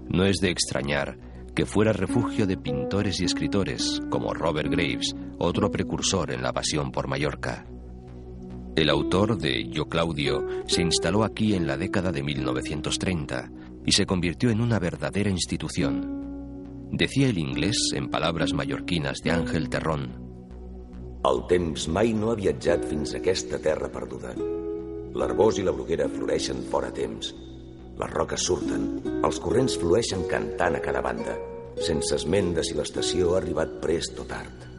No 0.07 0.23
es 0.23 0.37
de 0.37 0.51
extrañar 0.51 1.17
que 1.55 1.65
fuera 1.65 1.93
refugio 1.93 2.47
de 2.47 2.57
pintores 2.57 3.21
y 3.21 3.25
escritores 3.25 4.01
como 4.09 4.33
Robert 4.33 4.69
Graves, 4.71 5.15
otro 5.37 5.71
precursor 5.71 6.31
en 6.31 6.41
la 6.41 6.53
pasión 6.53 6.91
por 6.91 7.07
Mallorca. 7.07 7.65
El 8.75 8.89
autor 8.89 9.37
de 9.37 9.69
Yo 9.69 9.85
Claudio 9.85 10.47
se 10.67 10.81
instaló 10.81 11.23
aquí 11.23 11.53
en 11.53 11.67
la 11.67 11.77
década 11.77 12.11
de 12.11 12.23
1930 12.23 13.51
y 13.85 13.91
se 13.91 14.05
convirtió 14.05 14.49
en 14.49 14.61
una 14.61 14.79
verdadera 14.79 15.29
institución. 15.29 16.89
Decía 16.91 17.29
el 17.29 17.37
inglés 17.37 17.91
en 17.93 18.09
palabras 18.09 18.53
mallorquinas 18.53 19.19
de 19.23 19.31
Ángel 19.31 19.69
Terrón. 19.69 20.23
El 21.23 21.45
temps 21.47 21.85
mai 21.87 22.11
no 22.11 22.33
ha 22.33 22.35
viatjat 22.35 22.83
fins 22.89 23.13
a 23.13 23.19
aquesta 23.21 23.55
terra 23.63 23.87
perduda. 23.87 24.33
L'arbós 25.15 25.55
i 25.61 25.63
la 25.63 25.71
bruguera 25.71 26.09
floreixen 26.11 26.65
fora 26.67 26.89
temps. 26.91 27.29
Les 28.01 28.13
roques 28.13 28.45
surten, 28.49 28.85
els 29.23 29.39
corrents 29.43 29.77
flueixen 29.77 30.25
cantant 30.31 30.77
a 30.79 30.81
cada 30.83 31.03
banda, 31.05 31.37
sense 31.85 32.15
esment 32.17 32.53
de 32.57 32.65
si 32.65 32.77
l'estació 32.77 33.33
ha 33.33 33.41
arribat 33.41 33.81
prest 33.83 34.17
o 34.19 34.25
tard. 34.29 34.72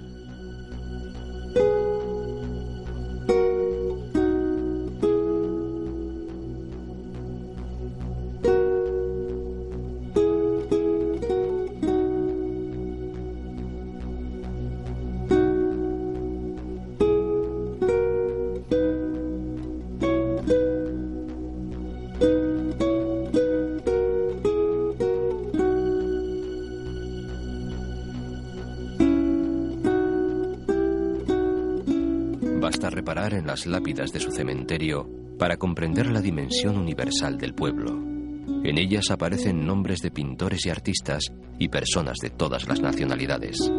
Las 33.55 33.67
lápidas 33.67 34.11
de 34.11 34.19
su 34.19 34.33
cementerio 34.33 35.09
para 35.39 35.57
comprender 35.57 36.11
la 36.11 36.21
dimensión 36.21 36.77
universal 36.77 37.39
del 37.39 37.55
pueblo. 37.55 37.93
En 38.65 38.79
ellas 38.79 39.13
aparecen 39.13 39.65
nombres 39.65 40.01
de 40.01 40.11
pintores 40.11 40.67
y 40.67 40.71
artistas 40.71 41.33
y 41.57 41.69
personas 41.69 42.17
de 42.21 42.31
todas 42.31 42.67
las 42.67 42.81
nacionalidades. 42.81 43.71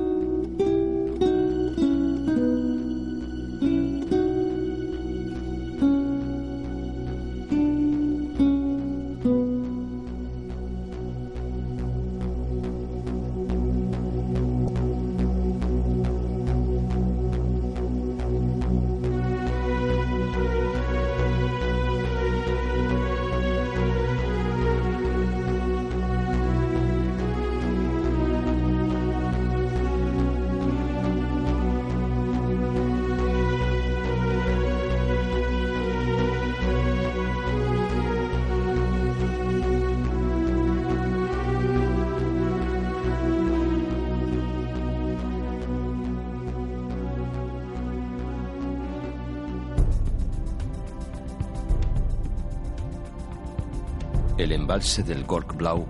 El 54.45 54.51
embalse 54.51 55.01
del 55.01 55.23
Gorkblau 55.23 55.87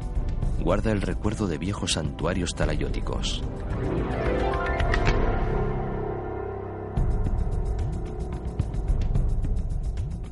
guarda 0.62 0.94
el 0.94 1.02
recuerdo 1.02 1.46
de 1.46 1.58
viejos 1.58 1.92
santuarios 1.92 2.52
talayóticos. 2.56 3.44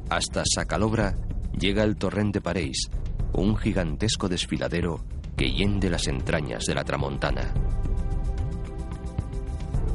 Hasta 0.09 0.43
Sacalobra 0.45 1.17
llega 1.59 1.83
el 1.83 1.97
torrente 1.97 2.39
Pareis, 2.39 2.89
un 3.33 3.57
gigantesco 3.57 4.29
desfiladero 4.29 5.03
que 5.35 5.51
hiende 5.51 5.89
las 5.89 6.07
entrañas 6.07 6.63
de 6.63 6.75
la 6.75 6.85
tramontana. 6.85 7.53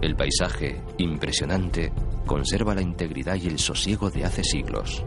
El 0.03 0.17
paisaje, 0.17 0.83
impresionante, 0.99 1.95
conserva 2.27 2.75
la 2.75 2.83
integridad 2.83 3.37
y 3.37 3.47
el 3.47 3.59
sosiego 3.59 4.11
de 4.11 4.27
hace 4.27 4.45
siglos. 4.45 5.03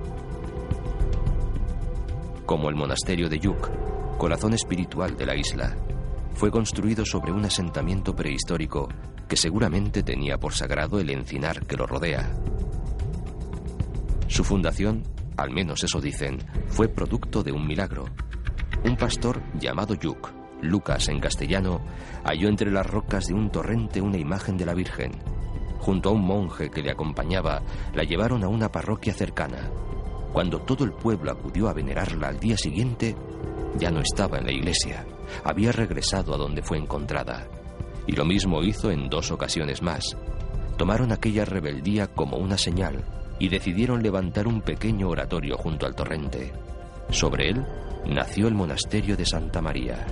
Como 2.51 2.67
el 2.67 2.75
monasterio 2.75 3.29
de 3.29 3.39
Yuk, 3.39 3.69
corazón 4.17 4.53
espiritual 4.53 5.15
de 5.15 5.25
la 5.25 5.37
isla, 5.37 5.73
fue 6.33 6.51
construido 6.51 7.05
sobre 7.05 7.31
un 7.31 7.45
asentamiento 7.45 8.13
prehistórico 8.13 8.89
que 9.29 9.37
seguramente 9.37 10.03
tenía 10.03 10.37
por 10.37 10.51
sagrado 10.51 10.99
el 10.99 11.11
encinar 11.11 11.65
que 11.65 11.77
lo 11.77 11.87
rodea. 11.87 12.29
Su 14.27 14.43
fundación, 14.43 15.03
al 15.37 15.51
menos 15.51 15.85
eso 15.85 16.01
dicen, 16.01 16.39
fue 16.67 16.89
producto 16.89 17.41
de 17.41 17.53
un 17.53 17.65
milagro. 17.65 18.03
Un 18.83 18.97
pastor 18.97 19.41
llamado 19.57 19.93
Yuk, 19.93 20.33
Lucas 20.61 21.07
en 21.07 21.21
castellano, 21.21 21.79
halló 22.25 22.49
entre 22.49 22.69
las 22.69 22.85
rocas 22.85 23.27
de 23.27 23.33
un 23.33 23.49
torrente 23.49 24.01
una 24.01 24.17
imagen 24.17 24.57
de 24.57 24.65
la 24.65 24.73
Virgen. 24.73 25.13
Junto 25.79 26.09
a 26.09 26.11
un 26.11 26.25
monje 26.25 26.69
que 26.69 26.81
le 26.81 26.91
acompañaba, 26.91 27.61
la 27.95 28.03
llevaron 28.03 28.43
a 28.43 28.49
una 28.49 28.69
parroquia 28.69 29.13
cercana. 29.13 29.71
Cuando 30.33 30.59
todo 30.59 30.83
el 30.83 30.93
pueblo 30.93 31.31
acudió 31.31 31.67
a 31.67 31.73
venerarla 31.73 32.29
al 32.29 32.39
día 32.39 32.57
siguiente, 32.57 33.15
ya 33.77 33.91
no 33.91 34.01
estaba 34.01 34.37
en 34.37 34.45
la 34.45 34.51
iglesia, 34.51 35.05
había 35.43 35.71
regresado 35.71 36.33
a 36.33 36.37
donde 36.37 36.61
fue 36.61 36.77
encontrada. 36.77 37.47
Y 38.07 38.13
lo 38.13 38.25
mismo 38.25 38.63
hizo 38.63 38.91
en 38.91 39.09
dos 39.09 39.31
ocasiones 39.31 39.81
más. 39.81 40.17
Tomaron 40.77 41.11
aquella 41.11 41.45
rebeldía 41.45 42.07
como 42.07 42.37
una 42.37 42.57
señal 42.57 43.03
y 43.39 43.49
decidieron 43.49 44.01
levantar 44.01 44.47
un 44.47 44.61
pequeño 44.61 45.09
oratorio 45.09 45.57
junto 45.57 45.85
al 45.85 45.95
torrente. 45.95 46.53
Sobre 47.09 47.49
él 47.49 47.65
nació 48.05 48.47
el 48.47 48.55
monasterio 48.55 49.17
de 49.17 49.25
Santa 49.25 49.61
María. 49.61 50.05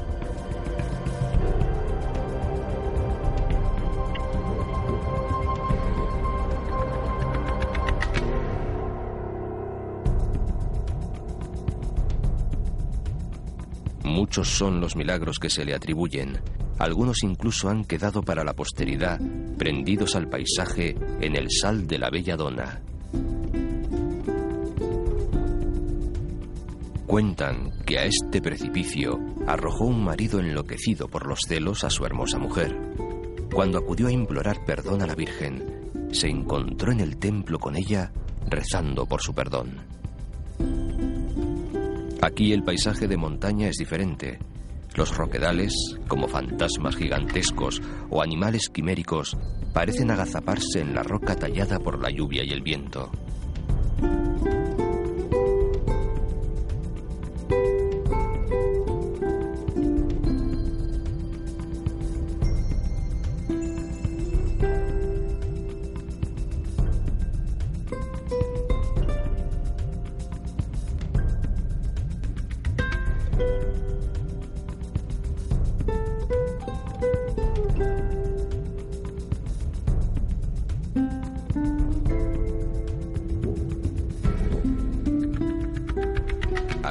Muchos 14.19 14.49
son 14.49 14.81
los 14.81 14.97
milagros 14.97 15.39
que 15.39 15.49
se 15.49 15.63
le 15.63 15.73
atribuyen. 15.73 16.41
Algunos 16.77 17.23
incluso 17.23 17.69
han 17.69 17.85
quedado 17.85 18.21
para 18.21 18.43
la 18.43 18.53
posteridad, 18.53 19.17
prendidos 19.57 20.13
al 20.13 20.27
paisaje 20.27 20.93
en 21.21 21.37
el 21.37 21.47
sal 21.49 21.87
de 21.87 21.97
la 21.97 22.09
bella 22.09 22.35
dona. 22.35 22.81
Cuentan 27.07 27.71
que 27.85 27.97
a 27.97 28.03
este 28.03 28.41
precipicio 28.41 29.17
arrojó 29.47 29.85
un 29.85 30.03
marido 30.03 30.41
enloquecido 30.41 31.07
por 31.07 31.25
los 31.25 31.39
celos 31.47 31.85
a 31.85 31.89
su 31.89 32.05
hermosa 32.05 32.39
mujer. 32.39 32.75
Cuando 33.53 33.77
acudió 33.77 34.07
a 34.07 34.11
implorar 34.11 34.65
perdón 34.65 35.01
a 35.01 35.07
la 35.07 35.15
Virgen, 35.15 36.09
se 36.11 36.27
encontró 36.27 36.91
en 36.91 36.99
el 36.99 37.15
templo 37.15 37.57
con 37.57 37.77
ella 37.77 38.11
rezando 38.49 39.05
por 39.05 39.21
su 39.21 39.33
perdón. 39.33 39.98
Aquí 42.21 42.51
el 42.51 42.63
paisaje 42.63 43.07
de 43.07 43.17
montaña 43.17 43.69
es 43.69 43.77
diferente. 43.77 44.39
Los 44.95 45.15
roquedales, 45.15 45.73
como 46.07 46.27
fantasmas 46.27 46.97
gigantescos 46.97 47.81
o 48.09 48.21
animales 48.21 48.69
quiméricos, 48.69 49.37
parecen 49.73 50.11
agazaparse 50.11 50.81
en 50.81 50.93
la 50.93 51.03
roca 51.03 51.35
tallada 51.35 51.79
por 51.79 52.01
la 52.01 52.09
lluvia 52.09 52.43
y 52.43 52.49
el 52.49 52.61
viento. 52.61 53.09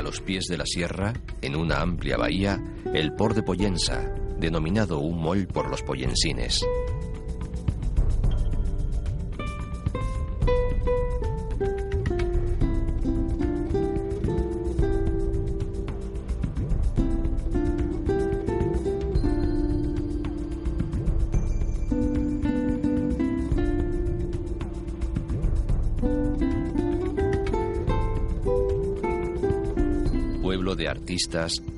De 0.03 0.57
la 0.57 0.65
sierra, 0.65 1.13
en 1.43 1.57
una 1.57 1.81
amplia 1.81 2.17
bahía, 2.17 2.63
el 2.95 3.13
Port 3.13 3.35
de 3.35 3.43
Poyensa, 3.43 4.15
denominado 4.39 5.01
un 5.01 5.21
mol 5.21 5.47
por 5.47 5.69
los 5.69 5.83
poyensines. 5.83 6.65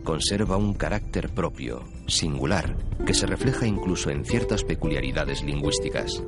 Conserva 0.04 0.56
un 0.56 0.74
carácter 0.74 1.30
propio, 1.30 1.84
singular, 2.06 2.76
que 3.06 3.14
se 3.14 3.26
refleja 3.26 3.66
incluso 3.66 4.10
en 4.10 4.24
ciertas 4.24 4.64
peculiaridades 4.64 5.42
lingüísticas. 5.42 6.22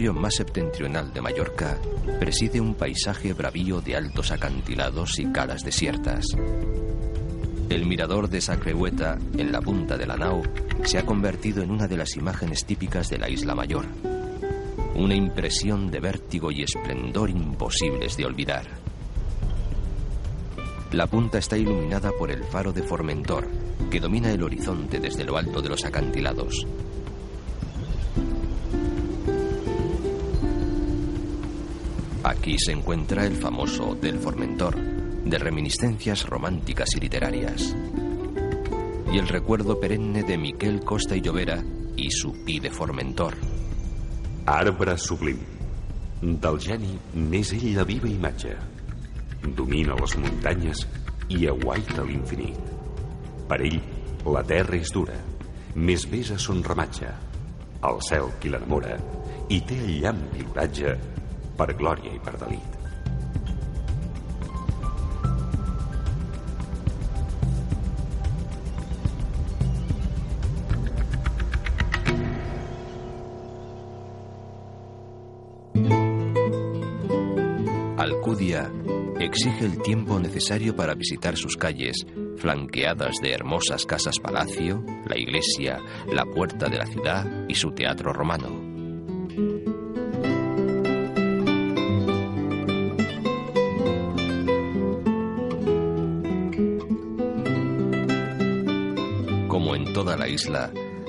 Promontorio 0.00 0.14
más 0.14 0.34
septentrional 0.36 1.12
de 1.12 1.20
Mallorca, 1.20 1.76
preside 2.18 2.58
un 2.58 2.74
paisaje 2.74 3.34
bravío 3.34 3.82
de 3.82 3.96
altos 3.96 4.30
acantilados 4.30 5.18
y 5.18 5.26
calas 5.26 5.62
desiertas. 5.62 6.24
El 7.68 7.84
mirador 7.84 8.30
de 8.30 8.40
Sacrehueta, 8.40 9.18
en 9.36 9.52
la 9.52 9.60
punta 9.60 9.98
de 9.98 10.06
la 10.06 10.16
nao, 10.16 10.40
se 10.84 10.96
ha 10.96 11.04
convertido 11.04 11.62
en 11.62 11.70
una 11.70 11.86
de 11.86 11.98
las 11.98 12.16
imágenes 12.16 12.64
típicas 12.64 13.10
de 13.10 13.18
la 13.18 13.28
isla 13.28 13.54
mayor. 13.54 13.84
Una 14.94 15.14
impresión 15.14 15.90
de 15.90 16.00
vértigo 16.00 16.50
y 16.50 16.62
esplendor 16.62 17.28
imposibles 17.28 18.16
de 18.16 18.24
olvidar. 18.24 18.66
La 20.92 21.08
punta 21.08 21.36
está 21.36 21.58
iluminada 21.58 22.10
por 22.12 22.30
el 22.30 22.44
faro 22.44 22.72
de 22.72 22.82
Formentor, 22.82 23.46
que 23.90 24.00
domina 24.00 24.32
el 24.32 24.42
horizonte 24.42 24.98
desde 24.98 25.24
lo 25.24 25.36
alto 25.36 25.60
de 25.60 25.68
los 25.68 25.84
acantilados. 25.84 26.66
Aquí 32.22 32.58
se 32.58 32.72
encuentra 32.72 33.24
el 33.24 33.34
famoso 33.34 33.88
Hotel 33.88 34.18
Formentor, 34.18 34.76
de 35.24 35.38
reminiscencias 35.38 36.26
románticas 36.26 36.90
y 36.94 37.00
literarias. 37.00 37.74
Y 39.10 39.18
el 39.18 39.26
recuerdo 39.26 39.80
perenne 39.80 40.22
de 40.22 40.36
Miquel 40.36 40.80
Costa 40.80 41.16
y 41.16 41.22
Llovera 41.22 41.64
i 41.96 42.10
su 42.10 42.44
pi 42.44 42.60
de 42.60 42.70
Formentor. 42.70 43.36
Arbre 44.44 44.98
sublim. 44.98 45.38
Del 46.20 46.60
geni 46.60 46.92
n'és 47.14 47.54
ell 47.56 47.72
la 47.72 47.86
viva 47.88 48.08
imatge. 48.10 48.52
Domina 49.56 49.96
les 49.96 50.16
muntanyes 50.20 50.84
i 51.32 51.46
aguaita 51.48 52.04
l'infinit. 52.04 52.60
Per 53.48 53.60
ell, 53.64 53.80
la 54.28 54.44
terra 54.44 54.76
és 54.76 54.92
dura, 54.92 55.16
més 55.74 56.04
besa 56.04 56.36
son 56.36 56.60
ramatge. 56.62 57.08
el 57.80 57.96
cel 58.04 58.26
qui 58.40 58.50
l'enamora, 58.52 58.98
i 59.48 59.62
té 59.64 59.78
el 59.80 60.02
llamp 60.02 60.20
i 60.36 60.42
l'oratge 60.44 60.90
per 61.60 61.74
glòria 61.76 62.12
i 62.16 62.20
per 62.24 62.38
delit. 62.40 62.78
Alcudia 78.00 78.70
exige 79.20 79.66
el 79.66 79.82
tiempo 79.82 80.18
necesario 80.18 80.74
para 80.74 80.94
visitar 80.94 81.36
sus 81.36 81.56
calles, 81.56 82.06
flanqueadas 82.38 83.16
de 83.20 83.32
hermosas 83.32 83.84
casas 83.84 84.18
palacio, 84.18 84.82
la 85.04 85.18
iglesia, 85.18 85.78
la 86.10 86.24
puerta 86.24 86.68
de 86.70 86.78
la 86.78 86.86
ciudad 86.86 87.26
y 87.48 87.54
su 87.54 87.72
teatro 87.72 88.14
romano. 88.14 88.59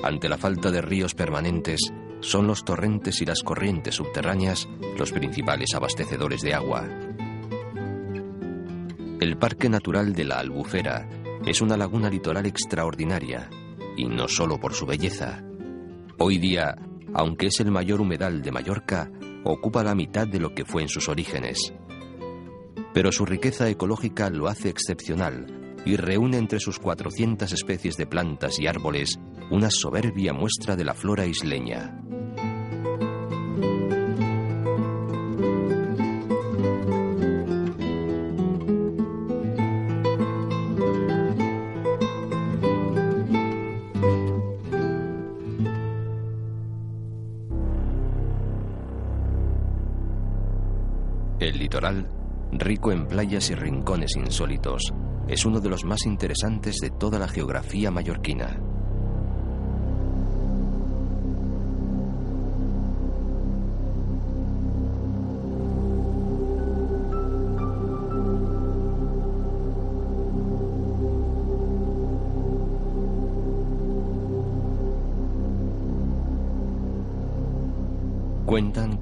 Ante 0.02 0.28
la 0.28 0.36
falta 0.36 0.70
de 0.70 0.82
ríos 0.82 1.14
permanentes, 1.14 1.80
son 2.20 2.46
los 2.46 2.64
torrentes 2.64 3.20
y 3.20 3.24
las 3.24 3.42
corrientes 3.42 3.94
subterráneas 3.96 4.68
los 4.96 5.12
principales 5.12 5.74
abastecedores 5.74 6.42
de 6.42 6.54
agua. 6.54 6.88
El 9.20 9.36
Parque 9.38 9.68
Natural 9.68 10.12
de 10.14 10.24
la 10.24 10.38
Albufera 10.38 11.08
es 11.46 11.60
una 11.60 11.76
laguna 11.76 12.10
litoral 12.10 12.46
extraordinaria, 12.46 13.48
y 13.96 14.06
no 14.06 14.28
solo 14.28 14.58
por 14.58 14.74
su 14.74 14.86
belleza. 14.86 15.42
Hoy 16.18 16.38
día, 16.38 16.76
aunque 17.14 17.46
es 17.46 17.60
el 17.60 17.70
mayor 17.70 18.00
humedal 18.00 18.42
de 18.42 18.52
Mallorca, 18.52 19.10
ocupa 19.44 19.82
la 19.82 19.94
mitad 19.94 20.26
de 20.26 20.40
lo 20.40 20.54
que 20.54 20.64
fue 20.64 20.82
en 20.82 20.88
sus 20.88 21.08
orígenes. 21.08 21.72
Pero 22.94 23.10
su 23.10 23.24
riqueza 23.24 23.68
ecológica 23.68 24.30
lo 24.30 24.48
hace 24.48 24.68
excepcional 24.68 25.46
y 25.84 25.96
reúne 25.96 26.36
entre 26.36 26.60
sus 26.60 26.78
400 26.78 27.52
especies 27.52 27.96
de 27.96 28.06
plantas 28.06 28.60
y 28.60 28.66
árboles 28.66 29.18
una 29.52 29.68
soberbia 29.70 30.32
muestra 30.32 30.76
de 30.76 30.84
la 30.84 30.94
flora 30.94 31.26
isleña. 31.26 31.94
El 51.38 51.58
litoral, 51.58 52.08
rico 52.52 52.90
en 52.90 53.06
playas 53.06 53.50
y 53.50 53.54
rincones 53.54 54.16
insólitos, 54.16 54.94
es 55.28 55.44
uno 55.44 55.60
de 55.60 55.68
los 55.68 55.84
más 55.84 56.06
interesantes 56.06 56.76
de 56.80 56.88
toda 56.88 57.18
la 57.18 57.28
geografía 57.28 57.90
mallorquina. 57.90 58.61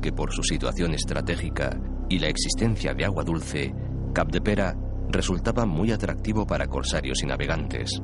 Que 0.01 0.12
por 0.12 0.32
su 0.32 0.42
situación 0.42 0.94
estratégica 0.94 1.78
y 2.09 2.18
la 2.18 2.28
existencia 2.28 2.94
de 2.94 3.05
agua 3.05 3.24
dulce, 3.24 3.74
Capdepera 4.12 4.76
resultaba 5.09 5.66
muy 5.66 5.92
atractivo 5.92 6.46
para 6.46 6.66
corsarios 6.66 7.22
y 7.22 7.26
navegantes. 7.26 8.01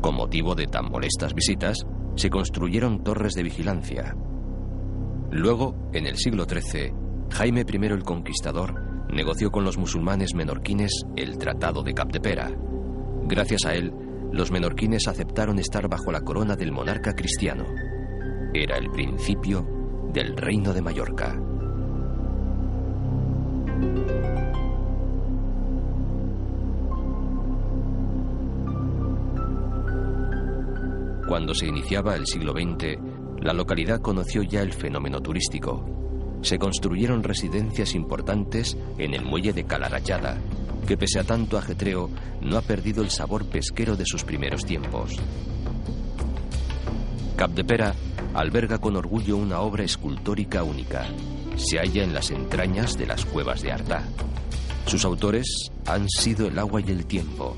Con 0.00 0.16
motivo 0.16 0.54
de 0.54 0.66
tan 0.66 0.90
molestas 0.90 1.34
visitas, 1.34 1.78
se 2.16 2.30
construyeron 2.30 3.02
torres 3.02 3.34
de 3.34 3.42
vigilancia. 3.42 4.14
Luego, 5.30 5.90
en 5.92 6.06
el 6.06 6.16
siglo 6.16 6.44
XIII, 6.44 6.92
Jaime 7.30 7.64
I 7.68 7.86
el 7.86 8.04
Conquistador 8.04 8.74
negoció 9.10 9.50
con 9.50 9.64
los 9.64 9.78
musulmanes 9.78 10.34
menorquines 10.34 10.92
el 11.16 11.38
Tratado 11.38 11.82
de 11.82 11.94
Capdepera. 11.94 12.50
Gracias 13.26 13.64
a 13.64 13.74
él, 13.74 13.92
los 14.32 14.50
menorquines 14.50 15.08
aceptaron 15.08 15.58
estar 15.58 15.88
bajo 15.88 16.12
la 16.12 16.20
corona 16.20 16.56
del 16.56 16.72
monarca 16.72 17.14
cristiano. 17.14 17.64
Era 18.52 18.76
el 18.76 18.90
principio 18.90 19.73
del 20.14 20.36
Reino 20.36 20.72
de 20.72 20.80
Mallorca. 20.80 21.36
Cuando 31.26 31.52
se 31.52 31.66
iniciaba 31.66 32.14
el 32.14 32.26
siglo 32.28 32.52
XX, 32.52 32.96
la 33.42 33.52
localidad 33.52 34.00
conoció 34.00 34.44
ya 34.44 34.62
el 34.62 34.72
fenómeno 34.72 35.20
turístico. 35.20 35.84
Se 36.42 36.60
construyeron 36.60 37.24
residencias 37.24 37.96
importantes 37.96 38.78
en 38.98 39.14
el 39.14 39.24
muelle 39.24 39.52
de 39.52 39.64
Calarayada, 39.64 40.38
que 40.86 40.96
pese 40.96 41.18
a 41.18 41.24
tanto 41.24 41.58
ajetreo 41.58 42.08
no 42.40 42.56
ha 42.56 42.62
perdido 42.62 43.02
el 43.02 43.10
sabor 43.10 43.46
pesquero 43.46 43.96
de 43.96 44.06
sus 44.06 44.22
primeros 44.22 44.64
tiempos. 44.64 45.18
Capdepera 47.36 47.94
alberga 48.32 48.78
con 48.78 48.96
orgullo 48.96 49.36
una 49.36 49.60
obra 49.60 49.82
escultórica 49.82 50.62
única. 50.62 51.06
Se 51.56 51.78
halla 51.78 52.04
en 52.04 52.14
las 52.14 52.30
entrañas 52.30 52.96
de 52.96 53.06
las 53.06 53.24
cuevas 53.24 53.60
de 53.60 53.72
Artá. 53.72 54.04
Sus 54.86 55.04
autores 55.04 55.70
han 55.86 56.08
sido 56.08 56.46
el 56.46 56.58
agua 56.58 56.80
y 56.80 56.90
el 56.90 57.06
tiempo. 57.06 57.56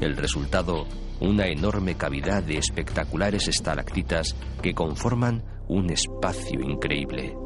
El 0.00 0.16
resultado, 0.16 0.86
una 1.20 1.46
enorme 1.46 1.94
cavidad 1.94 2.42
de 2.42 2.58
espectaculares 2.58 3.46
estalactitas 3.46 4.34
que 4.60 4.74
conforman 4.74 5.44
un 5.68 5.90
espacio 5.90 6.60
increíble. 6.60 7.45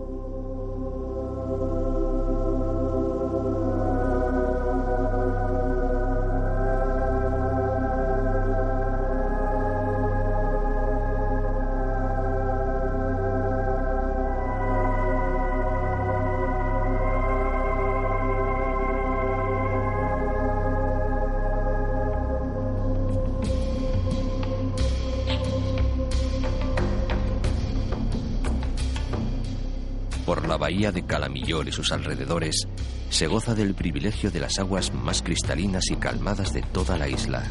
Bahía 30.80 30.92
de 30.92 31.04
Calamillor 31.04 31.68
y 31.68 31.72
sus 31.72 31.92
alrededores 31.92 32.66
se 33.10 33.26
goza 33.26 33.54
del 33.54 33.74
privilegio 33.74 34.30
de 34.30 34.40
las 34.40 34.58
aguas 34.58 34.94
más 34.94 35.20
cristalinas 35.20 35.90
y 35.90 35.96
calmadas 35.96 36.54
de 36.54 36.62
toda 36.62 36.96
la 36.96 37.06
isla. 37.06 37.42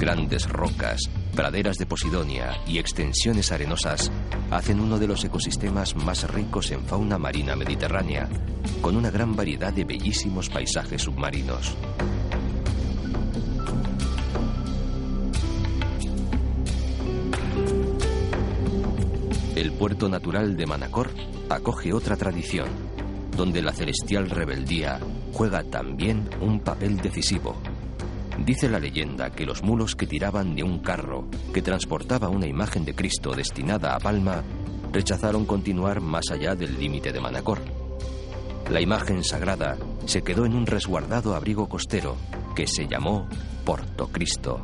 Grandes 0.00 0.48
rocas, 0.48 0.98
praderas 1.36 1.76
de 1.76 1.86
Posidonia 1.86 2.56
y 2.66 2.78
extensiones 2.78 3.52
arenosas 3.52 4.10
hacen 4.50 4.80
uno 4.80 4.98
de 4.98 5.06
los 5.06 5.22
ecosistemas 5.22 5.94
más 5.94 6.28
ricos 6.28 6.72
en 6.72 6.84
fauna 6.86 7.18
marina 7.18 7.54
mediterránea, 7.54 8.28
con 8.80 8.96
una 8.96 9.12
gran 9.12 9.36
variedad 9.36 9.72
de 9.72 9.84
bellísimos 9.84 10.48
paisajes 10.48 11.02
submarinos. 11.02 11.76
El 19.62 19.70
puerto 19.70 20.08
natural 20.08 20.56
de 20.56 20.66
Manacor 20.66 21.10
acoge 21.48 21.92
otra 21.92 22.16
tradición, 22.16 22.66
donde 23.36 23.62
la 23.62 23.72
celestial 23.72 24.28
rebeldía 24.28 24.98
juega 25.32 25.62
también 25.62 26.28
un 26.40 26.58
papel 26.58 26.96
decisivo. 26.96 27.54
Dice 28.44 28.68
la 28.68 28.80
leyenda 28.80 29.30
que 29.30 29.46
los 29.46 29.62
mulos 29.62 29.94
que 29.94 30.08
tiraban 30.08 30.56
de 30.56 30.64
un 30.64 30.80
carro 30.80 31.28
que 31.54 31.62
transportaba 31.62 32.28
una 32.28 32.48
imagen 32.48 32.84
de 32.84 32.96
Cristo 32.96 33.36
destinada 33.36 33.94
a 33.94 34.00
Palma 34.00 34.42
rechazaron 34.92 35.46
continuar 35.46 36.00
más 36.00 36.32
allá 36.32 36.56
del 36.56 36.76
límite 36.76 37.12
de 37.12 37.20
Manacor. 37.20 37.60
La 38.68 38.80
imagen 38.80 39.22
sagrada 39.22 39.76
se 40.06 40.22
quedó 40.22 40.44
en 40.44 40.56
un 40.56 40.66
resguardado 40.66 41.36
abrigo 41.36 41.68
costero 41.68 42.16
que 42.56 42.66
se 42.66 42.88
llamó 42.88 43.28
Porto 43.64 44.08
Cristo. 44.08 44.60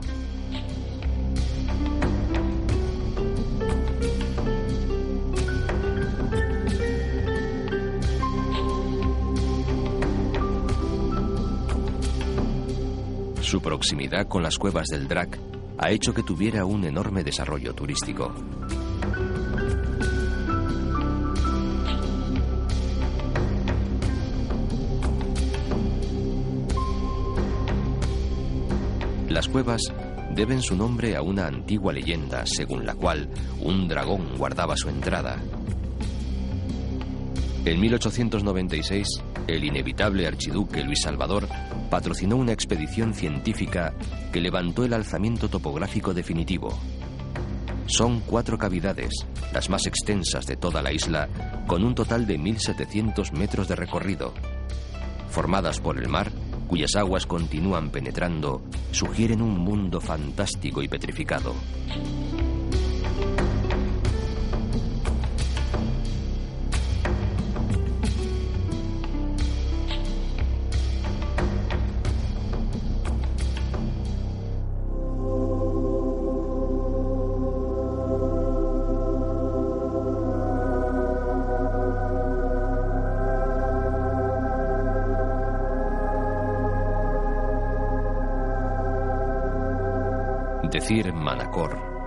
Su 13.49 13.63
proximidad 13.63 14.29
con 14.29 14.43
las 14.43 14.59
cuevas 14.59 14.89
del 14.89 15.09
Drac 15.09 15.39
ha 15.79 15.91
hecho 15.91 16.13
que 16.13 16.23
tuviera 16.23 16.67
un 16.67 16.85
enorme 16.85 17.25
desarrollo 17.25 17.73
turístico. 17.73 18.31
Las 29.31 29.49
cuevas 29.49 29.81
deben 30.35 30.61
su 30.61 30.77
nombre 30.77 31.17
a 31.17 31.23
una 31.23 31.47
antigua 31.47 31.95
leyenda 31.95 32.45
según 32.45 32.85
la 32.85 32.97
cual 32.97 33.31
un 33.63 33.89
dragón 33.89 34.37
guardaba 34.37 34.77
su 34.77 34.91
entrada. 34.91 35.43
En 37.65 37.81
1896, 37.81 39.07
el 39.47 39.65
inevitable 39.65 40.27
archiduque 40.27 40.85
Luis 40.85 41.01
Salvador 41.01 41.49
patrocinó 41.91 42.37
una 42.37 42.53
expedición 42.53 43.15
científica 43.15 43.95
que 44.33 44.41
levantó 44.41 44.85
el 44.85 44.93
alzamiento 44.93 45.49
topográfico 45.49 46.15
definitivo. 46.15 46.79
Son 47.87 48.21
cuatro 48.21 48.59
cavidades, 48.59 49.27
las 49.53 49.71
más 49.71 49.87
extensas 49.87 50.47
de 50.47 50.57
toda 50.57 50.83
la 50.83 50.93
isla, 50.93 51.29
con 51.67 51.85
un 51.85 51.95
total 51.95 52.27
de 52.27 52.39
1.700 52.39 53.33
metros 53.33 53.67
de 53.69 53.77
recorrido. 53.77 54.35
Formadas 55.31 55.81
por 55.81 55.99
el 55.99 56.09
mar, 56.09 56.31
cuyas 56.67 56.97
aguas 56.97 57.27
continúan 57.27 57.91
penetrando, 57.91 58.63
sugieren 58.93 59.41
un 59.41 59.59
mundo 59.59 60.01
fantástico 60.01 60.83
y 60.83 60.89
petrificado. 60.89 61.55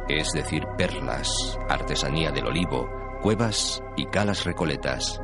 Es 0.08 0.32
decir 0.34 0.64
perlas, 0.78 1.30
artesanía 1.70 2.32
del 2.32 2.48
olivo, 2.48 2.90
cuevas 3.22 3.82
y 3.98 4.06
calas 4.06 4.46
recoletas. 4.46 5.22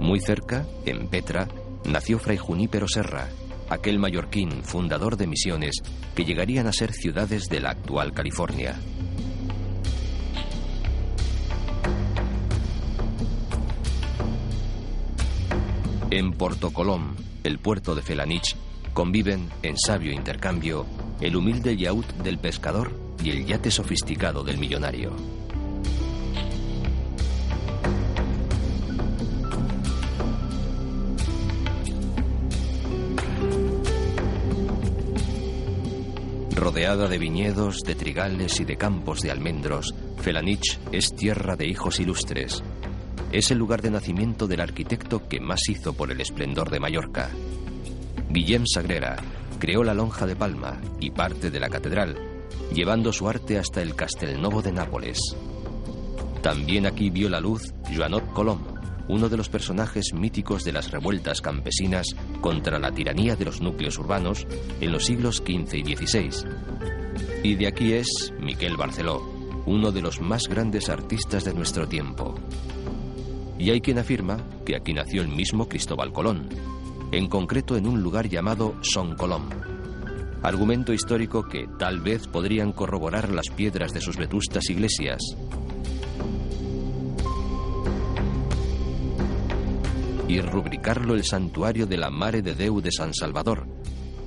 Muy 0.00 0.20
cerca, 0.20 0.66
en 0.86 1.08
Petra, 1.08 1.48
nació 1.84 2.18
Fray 2.18 2.36
Junípero 2.36 2.88
Serra, 2.88 3.28
aquel 3.68 3.98
mallorquín 3.98 4.62
fundador 4.64 5.16
de 5.16 5.26
misiones 5.26 5.76
que 6.14 6.24
llegarían 6.24 6.66
a 6.66 6.72
ser 6.72 6.92
ciudades 6.92 7.48
de 7.48 7.60
la 7.60 7.70
actual 7.70 8.12
California. 8.12 8.76
En 16.10 16.32
Porto 16.32 16.72
Colom, 16.72 17.16
el 17.42 17.58
puerto 17.58 17.94
de 17.94 18.02
Felanich, 18.02 18.56
conviven, 18.92 19.50
en 19.62 19.76
sabio 19.76 20.12
intercambio, 20.12 20.86
el 21.24 21.36
humilde 21.36 21.74
yaut 21.74 22.06
del 22.22 22.38
pescador 22.38 22.92
y 23.24 23.30
el 23.30 23.46
yate 23.46 23.70
sofisticado 23.70 24.44
del 24.44 24.58
millonario. 24.58 25.10
Rodeada 36.54 37.08
de 37.08 37.16
viñedos, 37.16 37.78
de 37.80 37.94
trigales 37.94 38.60
y 38.60 38.66
de 38.66 38.76
campos 38.76 39.20
de 39.22 39.30
almendros, 39.30 39.94
Felanich 40.18 40.78
es 40.92 41.16
tierra 41.16 41.56
de 41.56 41.66
hijos 41.66 42.00
ilustres. 42.00 42.62
Es 43.32 43.50
el 43.50 43.56
lugar 43.56 43.80
de 43.80 43.90
nacimiento 43.90 44.46
del 44.46 44.60
arquitecto 44.60 45.26
que 45.26 45.40
más 45.40 45.60
hizo 45.70 45.94
por 45.94 46.10
el 46.10 46.20
esplendor 46.20 46.68
de 46.68 46.80
Mallorca. 46.80 47.30
Guillem 48.28 48.64
Sagrera, 48.66 49.16
creó 49.64 49.82
la 49.82 49.94
lonja 49.94 50.26
de 50.26 50.36
Palma 50.36 50.78
y 51.00 51.08
parte 51.10 51.50
de 51.50 51.58
la 51.58 51.70
catedral, 51.70 52.18
llevando 52.74 53.14
su 53.14 53.30
arte 53.30 53.56
hasta 53.56 53.80
el 53.80 53.94
Castelnovo 53.94 54.60
de 54.60 54.72
Nápoles. 54.72 55.18
También 56.42 56.84
aquí 56.84 57.08
vio 57.08 57.30
la 57.30 57.40
luz 57.40 57.72
Joanot 57.90 58.30
Colom, 58.34 58.58
uno 59.08 59.30
de 59.30 59.38
los 59.38 59.48
personajes 59.48 60.12
míticos 60.12 60.64
de 60.64 60.72
las 60.72 60.90
revueltas 60.90 61.40
campesinas 61.40 62.08
contra 62.42 62.78
la 62.78 62.92
tiranía 62.92 63.36
de 63.36 63.46
los 63.46 63.62
núcleos 63.62 63.98
urbanos 63.98 64.46
en 64.82 64.92
los 64.92 65.06
siglos 65.06 65.36
XV 65.36 65.76
y 65.76 65.96
XVI. 65.96 66.46
Y 67.42 67.54
de 67.54 67.66
aquí 67.66 67.94
es 67.94 68.34
Miquel 68.38 68.76
Barceló, 68.76 69.22
uno 69.64 69.92
de 69.92 70.02
los 70.02 70.20
más 70.20 70.46
grandes 70.46 70.90
artistas 70.90 71.42
de 71.42 71.54
nuestro 71.54 71.88
tiempo. 71.88 72.34
Y 73.58 73.70
hay 73.70 73.80
quien 73.80 73.98
afirma 73.98 74.36
que 74.66 74.76
aquí 74.76 74.92
nació 74.92 75.22
el 75.22 75.28
mismo 75.28 75.70
Cristóbal 75.70 76.12
Colón, 76.12 76.50
en 77.16 77.28
concreto 77.28 77.76
en 77.76 77.86
un 77.86 78.02
lugar 78.02 78.28
llamado 78.28 78.74
Son 78.82 79.14
Colom. 79.14 79.48
Argumento 80.42 80.92
histórico 80.92 81.44
que 81.44 81.68
tal 81.78 82.00
vez 82.00 82.26
podrían 82.26 82.72
corroborar 82.72 83.30
las 83.30 83.50
piedras 83.50 83.92
de 83.92 84.00
sus 84.00 84.16
vetustas 84.16 84.68
iglesias. 84.68 85.22
Y 90.26 90.40
rubricarlo 90.40 91.14
el 91.14 91.24
santuario 91.24 91.86
de 91.86 91.98
la 91.98 92.10
Mare 92.10 92.42
de 92.42 92.54
Deu 92.54 92.80
de 92.80 92.90
San 92.90 93.14
Salvador, 93.14 93.66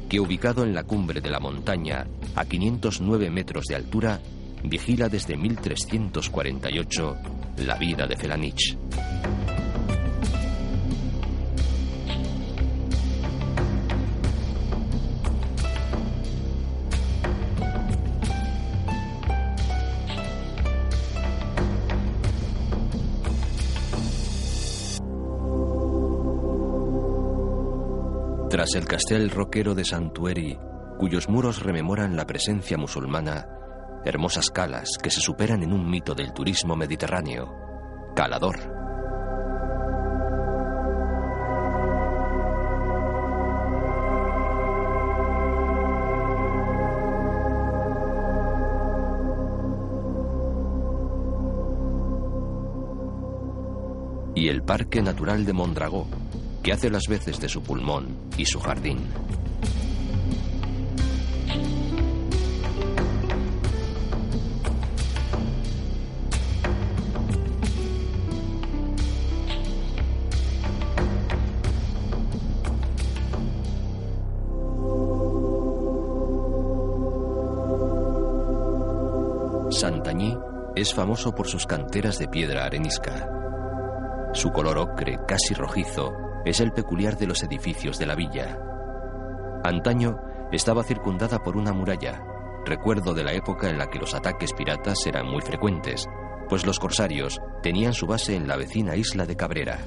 que 0.08 0.22
ubicado 0.22 0.64
en 0.64 0.74
la 0.74 0.84
cumbre 0.84 1.20
de 1.20 1.30
la 1.30 1.42
montaña, 1.42 2.08
a 2.36 2.46
509 2.46 3.30
metros 3.30 3.66
de 3.66 3.76
altura, 3.76 4.22
vigila 4.64 5.10
desde 5.10 5.36
1348 5.36 7.18
la 7.58 7.78
vida 7.78 8.08
de 8.08 8.16
Felanich. 8.16 8.78
Tras 28.68 28.84
el 28.84 28.86
castel 28.90 29.30
roquero 29.30 29.76
de 29.76 29.86
Santueri, 29.86 30.60
cuyos 30.98 31.30
muros 31.30 31.64
rememoran 31.64 32.18
la 32.18 32.28
presencia 32.28 32.78
musulmana, 32.78 33.48
hermosas 34.04 34.50
calas 34.50 34.98
que 35.02 35.10
se 35.10 35.22
superan 35.22 35.64
en 35.64 35.72
un 35.72 35.90
mito 35.90 36.14
del 36.14 36.34
turismo 36.34 36.76
mediterráneo, 36.76 37.50
Calador. 38.14 38.58
Y 54.36 54.50
el 54.50 54.62
Parque 54.64 55.02
Natural 55.02 55.46
de 55.46 55.54
Mondragó, 55.54 56.06
que 56.68 56.74
hace 56.74 56.90
las 56.90 57.08
veces 57.08 57.40
de 57.40 57.48
su 57.48 57.64
pulmón 57.64 58.08
y 58.38 58.46
su 58.46 58.60
jardín. 58.60 59.00
Santañí 79.72 80.38
es 80.76 80.94
famoso 80.94 81.34
por 81.34 81.48
sus 81.48 81.66
canteras 81.66 82.20
de 82.20 82.28
piedra 82.28 82.66
arenisca. 82.66 83.30
Su 84.34 84.50
color 84.50 84.78
ocre, 84.80 85.18
casi 85.26 85.54
rojizo, 85.54 86.27
es 86.46 86.60
el 86.60 86.72
peculiar 86.72 87.18
de 87.18 87.28
los 87.28 87.44
edificios 87.44 87.98
de 87.98 88.06
la 88.06 88.16
villa. 88.16 88.60
Antaño 89.64 90.20
estaba 90.52 90.84
circundada 90.84 91.44
por 91.44 91.58
una 91.58 91.74
muralla, 91.74 92.24
recuerdo 92.66 93.14
de 93.14 93.24
la 93.24 93.34
época 93.34 93.70
en 93.70 93.78
la 93.78 93.88
que 93.88 94.00
los 94.00 94.14
ataques 94.14 94.54
piratas 94.54 95.06
eran 95.06 95.28
muy 95.28 95.42
frecuentes, 95.42 96.08
pues 96.50 96.66
los 96.66 96.80
corsarios 96.80 97.40
tenían 97.62 97.94
su 97.94 98.08
base 98.08 98.36
en 98.36 98.48
la 98.48 98.56
vecina 98.56 98.96
isla 98.96 99.26
de 99.26 99.36
Cabrera. 99.36 99.80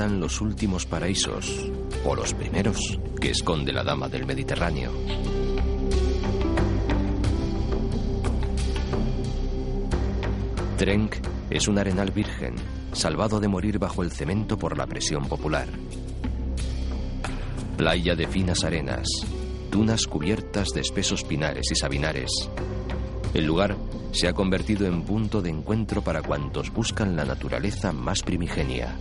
Están 0.00 0.18
los 0.18 0.40
últimos 0.40 0.86
paraísos, 0.86 1.70
o 2.06 2.14
los 2.14 2.32
primeros. 2.32 2.98
que 3.20 3.32
esconde 3.32 3.70
la 3.70 3.84
dama 3.84 4.08
del 4.08 4.24
Mediterráneo. 4.24 4.90
Trenk 10.78 11.16
es 11.50 11.68
un 11.68 11.76
arenal 11.76 12.12
virgen, 12.12 12.54
salvado 12.92 13.40
de 13.40 13.48
morir 13.48 13.78
bajo 13.78 14.02
el 14.02 14.10
cemento 14.10 14.56
por 14.56 14.78
la 14.78 14.86
presión 14.86 15.26
popular. 15.26 15.68
Playa 17.76 18.14
de 18.14 18.26
finas 18.26 18.64
arenas, 18.64 19.06
dunas 19.70 20.06
cubiertas 20.06 20.68
de 20.70 20.80
espesos 20.80 21.24
pinares 21.24 21.70
y 21.70 21.74
sabinares. 21.74 22.30
El 23.34 23.44
lugar 23.44 23.76
se 24.12 24.28
ha 24.28 24.32
convertido 24.32 24.86
en 24.86 25.02
punto 25.02 25.42
de 25.42 25.50
encuentro 25.50 26.00
para 26.00 26.22
cuantos 26.22 26.72
buscan 26.72 27.16
la 27.16 27.26
naturaleza 27.26 27.92
más 27.92 28.22
primigenia. 28.22 28.96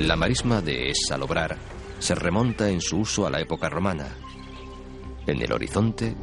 La 0.00 0.14
marisma 0.14 0.60
de 0.60 0.92
Salobrar 0.94 1.56
se 1.98 2.14
remonta 2.14 2.68
en 2.68 2.82
su 2.82 2.98
uso 2.98 3.26
a 3.26 3.30
la 3.30 3.40
época 3.40 3.70
romana. 3.70 4.08
En 5.26 5.40
el 5.40 5.50
horizonte, 5.50 6.14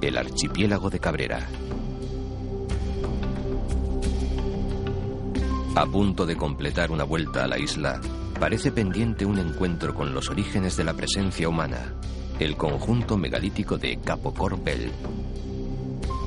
el 0.00 0.16
archipiélago 0.16 0.88
de 0.88 0.98
Cabrera. 0.98 1.46
A 5.74 5.86
punto 5.86 6.24
de 6.24 6.36
completar 6.36 6.90
una 6.90 7.04
vuelta 7.04 7.44
a 7.44 7.46
la 7.46 7.58
isla, 7.58 8.00
parece 8.40 8.72
pendiente 8.72 9.26
un 9.26 9.38
encuentro 9.38 9.94
con 9.94 10.14
los 10.14 10.30
orígenes 10.30 10.78
de 10.78 10.84
la 10.84 10.94
presencia 10.94 11.50
humana, 11.50 11.94
el 12.38 12.56
conjunto 12.56 13.18
megalítico 13.18 13.76
de 13.76 13.98
Capo 13.98 14.32
Corbel. 14.32 14.90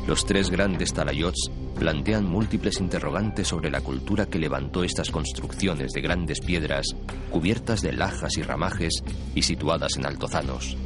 Los 0.06 0.24
tres 0.26 0.52
grandes 0.52 0.94
talayots 0.94 1.50
plantean 1.78 2.26
múltiples 2.26 2.80
interrogantes 2.80 3.48
sobre 3.48 3.72
la 3.72 3.82
cultura 3.82 4.26
que 4.26 4.40
levantó 4.40 4.84
estas 4.84 5.10
construcciones 5.12 5.92
de 5.92 6.02
grandes 6.02 6.40
piedras 6.40 6.86
cubiertas 7.30 7.82
de 7.82 7.94
lajas 7.94 8.38
y 8.38 8.44
ramajes 8.44 9.04
y 9.34 9.42
situadas 9.42 9.98
en 9.98 10.06
altozanos. 10.06 10.78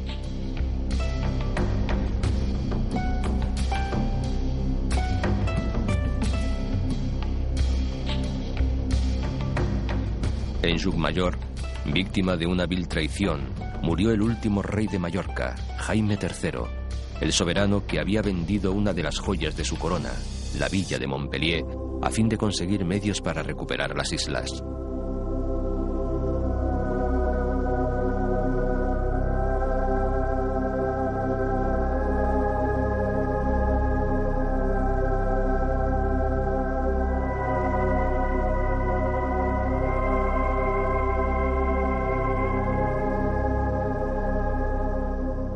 En 10.62 10.98
Mayor, 10.98 11.38
víctima 11.92 12.36
de 12.36 12.46
una 12.46 12.66
vil 12.66 12.88
traición, 12.88 13.40
murió 13.82 14.10
el 14.10 14.20
último 14.20 14.62
rey 14.62 14.88
de 14.88 14.98
Mallorca, 14.98 15.54
Jaime 15.78 16.18
III, 16.20 16.58
el 17.20 17.32
soberano 17.32 17.86
que 17.86 18.00
había 18.00 18.20
vendido 18.20 18.72
una 18.72 18.92
de 18.92 19.04
las 19.04 19.20
joyas 19.20 19.56
de 19.56 19.64
su 19.64 19.78
corona, 19.78 20.10
la 20.58 20.68
villa 20.68 20.98
de 20.98 21.06
Montpellier, 21.06 21.64
a 22.02 22.10
fin 22.10 22.28
de 22.28 22.36
conseguir 22.36 22.84
medios 22.84 23.20
para 23.20 23.42
recuperar 23.42 23.96
las 23.96 24.12
islas. 24.12 24.62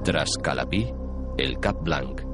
Tras 0.02 0.30
Calapí, 0.42 0.92
el 1.38 1.60
Cap 1.60 1.76
Blanc, 1.84 2.29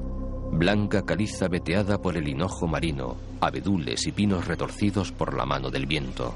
blanca 0.51 1.03
caliza 1.05 1.47
veteada 1.47 1.97
por 1.99 2.17
el 2.17 2.27
hinojo 2.27 2.67
marino, 2.67 3.17
abedules 3.41 4.07
y 4.07 4.11
pinos 4.11 4.47
retorcidos 4.47 5.11
por 5.11 5.35
la 5.35 5.45
mano 5.45 5.69
del 5.69 5.85
viento. 5.85 6.33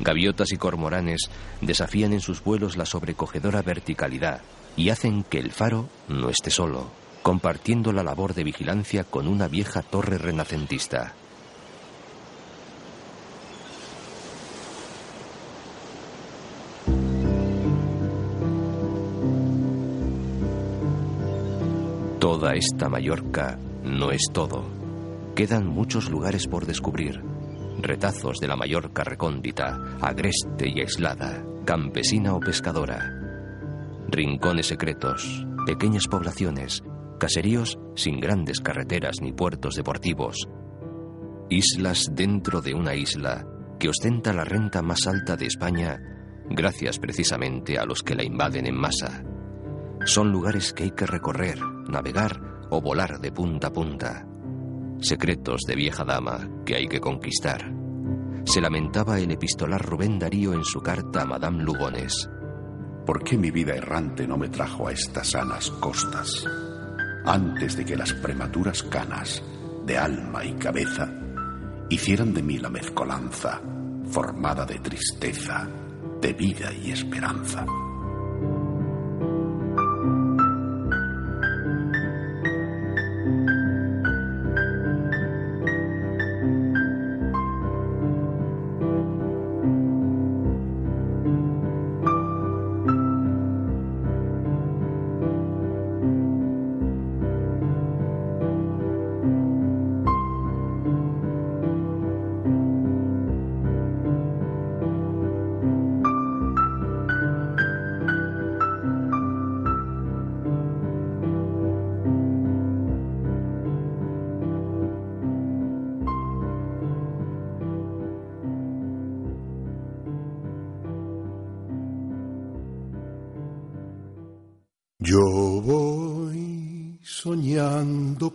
Gaviotas 0.00 0.52
y 0.52 0.56
cormoranes 0.56 1.30
desafían 1.60 2.12
en 2.12 2.20
sus 2.20 2.42
vuelos 2.42 2.76
la 2.76 2.86
sobrecogedora 2.86 3.62
verticalidad 3.62 4.42
y 4.76 4.90
hacen 4.90 5.24
que 5.24 5.38
el 5.38 5.50
faro 5.50 5.88
no 6.08 6.30
esté 6.30 6.50
solo, 6.50 6.86
compartiendo 7.22 7.92
la 7.92 8.04
labor 8.04 8.34
de 8.34 8.44
vigilancia 8.44 9.04
con 9.04 9.26
una 9.26 9.48
vieja 9.48 9.82
torre 9.82 10.18
renacentista. 10.18 11.14
Toda 22.38 22.54
esta 22.54 22.88
Mallorca 22.88 23.58
no 23.82 24.12
es 24.12 24.22
todo. 24.32 24.64
Quedan 25.34 25.66
muchos 25.66 26.08
lugares 26.08 26.46
por 26.46 26.66
descubrir. 26.66 27.20
Retazos 27.82 28.38
de 28.38 28.46
la 28.46 28.54
Mallorca 28.54 29.02
recóndita, 29.02 29.76
agreste 30.00 30.68
y 30.68 30.78
aislada, 30.78 31.44
campesina 31.64 32.34
o 32.34 32.38
pescadora. 32.38 33.12
Rincones 34.06 34.66
secretos, 34.66 35.44
pequeñas 35.66 36.06
poblaciones, 36.06 36.84
caseríos 37.18 37.76
sin 37.96 38.20
grandes 38.20 38.60
carreteras 38.60 39.16
ni 39.20 39.32
puertos 39.32 39.74
deportivos. 39.74 40.48
Islas 41.50 42.06
dentro 42.12 42.62
de 42.62 42.72
una 42.72 42.94
isla 42.94 43.48
que 43.80 43.88
ostenta 43.88 44.32
la 44.32 44.44
renta 44.44 44.80
más 44.80 45.08
alta 45.08 45.34
de 45.34 45.46
España 45.46 46.00
gracias 46.48 47.00
precisamente 47.00 47.80
a 47.80 47.84
los 47.84 48.04
que 48.04 48.14
la 48.14 48.22
invaden 48.22 48.66
en 48.66 48.76
masa. 48.76 49.24
Son 50.04 50.30
lugares 50.30 50.72
que 50.72 50.84
hay 50.84 50.92
que 50.92 51.04
recorrer, 51.04 51.58
navegar 51.88 52.40
o 52.70 52.80
volar 52.80 53.20
de 53.20 53.32
punta 53.32 53.68
a 53.68 53.72
punta. 53.72 54.26
Secretos 55.00 55.62
de 55.66 55.74
vieja 55.74 56.04
dama 56.04 56.48
que 56.64 56.76
hay 56.76 56.88
que 56.88 57.00
conquistar. 57.00 57.72
Se 58.44 58.60
lamentaba 58.60 59.18
el 59.18 59.30
epistolar 59.30 59.80
Rubén 59.84 60.18
Darío 60.18 60.52
en 60.52 60.64
su 60.64 60.80
carta 60.80 61.22
a 61.22 61.26
Madame 61.26 61.62
Lugones. 61.62 62.28
¿Por 63.06 63.22
qué 63.22 63.36
mi 63.38 63.50
vida 63.50 63.74
errante 63.74 64.26
no 64.26 64.36
me 64.36 64.48
trajo 64.48 64.88
a 64.88 64.92
estas 64.92 65.30
sanas 65.30 65.70
costas? 65.70 66.44
Antes 67.24 67.76
de 67.76 67.84
que 67.84 67.96
las 67.96 68.12
prematuras 68.12 68.82
canas 68.82 69.42
de 69.86 69.96
alma 69.96 70.44
y 70.44 70.52
cabeza 70.54 71.10
hicieran 71.88 72.34
de 72.34 72.42
mí 72.42 72.58
la 72.58 72.68
mezcolanza 72.68 73.60
formada 74.10 74.64
de 74.64 74.78
tristeza, 74.78 75.68
de 76.20 76.32
vida 76.32 76.72
y 76.72 76.90
esperanza. 76.90 77.64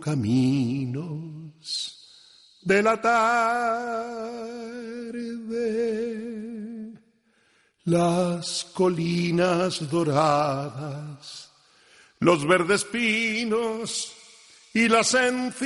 Caminos 0.04 1.96
de 2.60 2.82
la 2.82 3.00
tarde, 3.00 3.32
las 7.84 8.66
colinas 8.74 9.88
doradas, 9.90 11.50
los 12.18 12.46
verdes 12.46 12.84
pinos 12.84 14.12
y 14.74 14.88
las 14.88 15.14
encinas, 15.14 15.64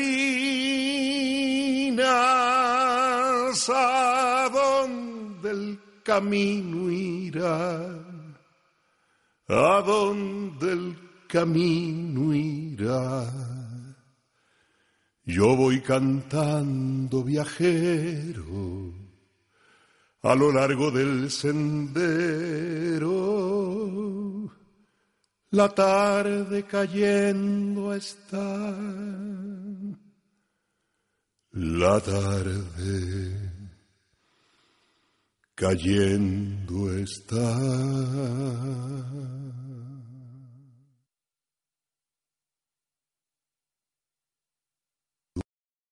a 3.74 4.48
donde 4.52 5.50
el 5.50 5.80
camino 6.04 6.88
irá, 6.92 7.88
a 9.48 9.82
donde 9.84 10.72
el 10.72 10.96
camino 11.26 12.32
irá. 12.32 13.57
Yo 15.28 15.54
voy 15.54 15.80
cantando 15.82 17.22
viajero 17.22 18.94
a 20.22 20.34
lo 20.34 20.50
largo 20.50 20.90
del 20.90 21.30
sendero. 21.30 21.98
La 25.50 25.68
tarde 25.68 26.64
cayendo 26.64 27.92
está. 27.92 28.74
La 31.50 32.00
tarde 32.00 33.52
cayendo 35.54 36.90
está. 36.96 37.54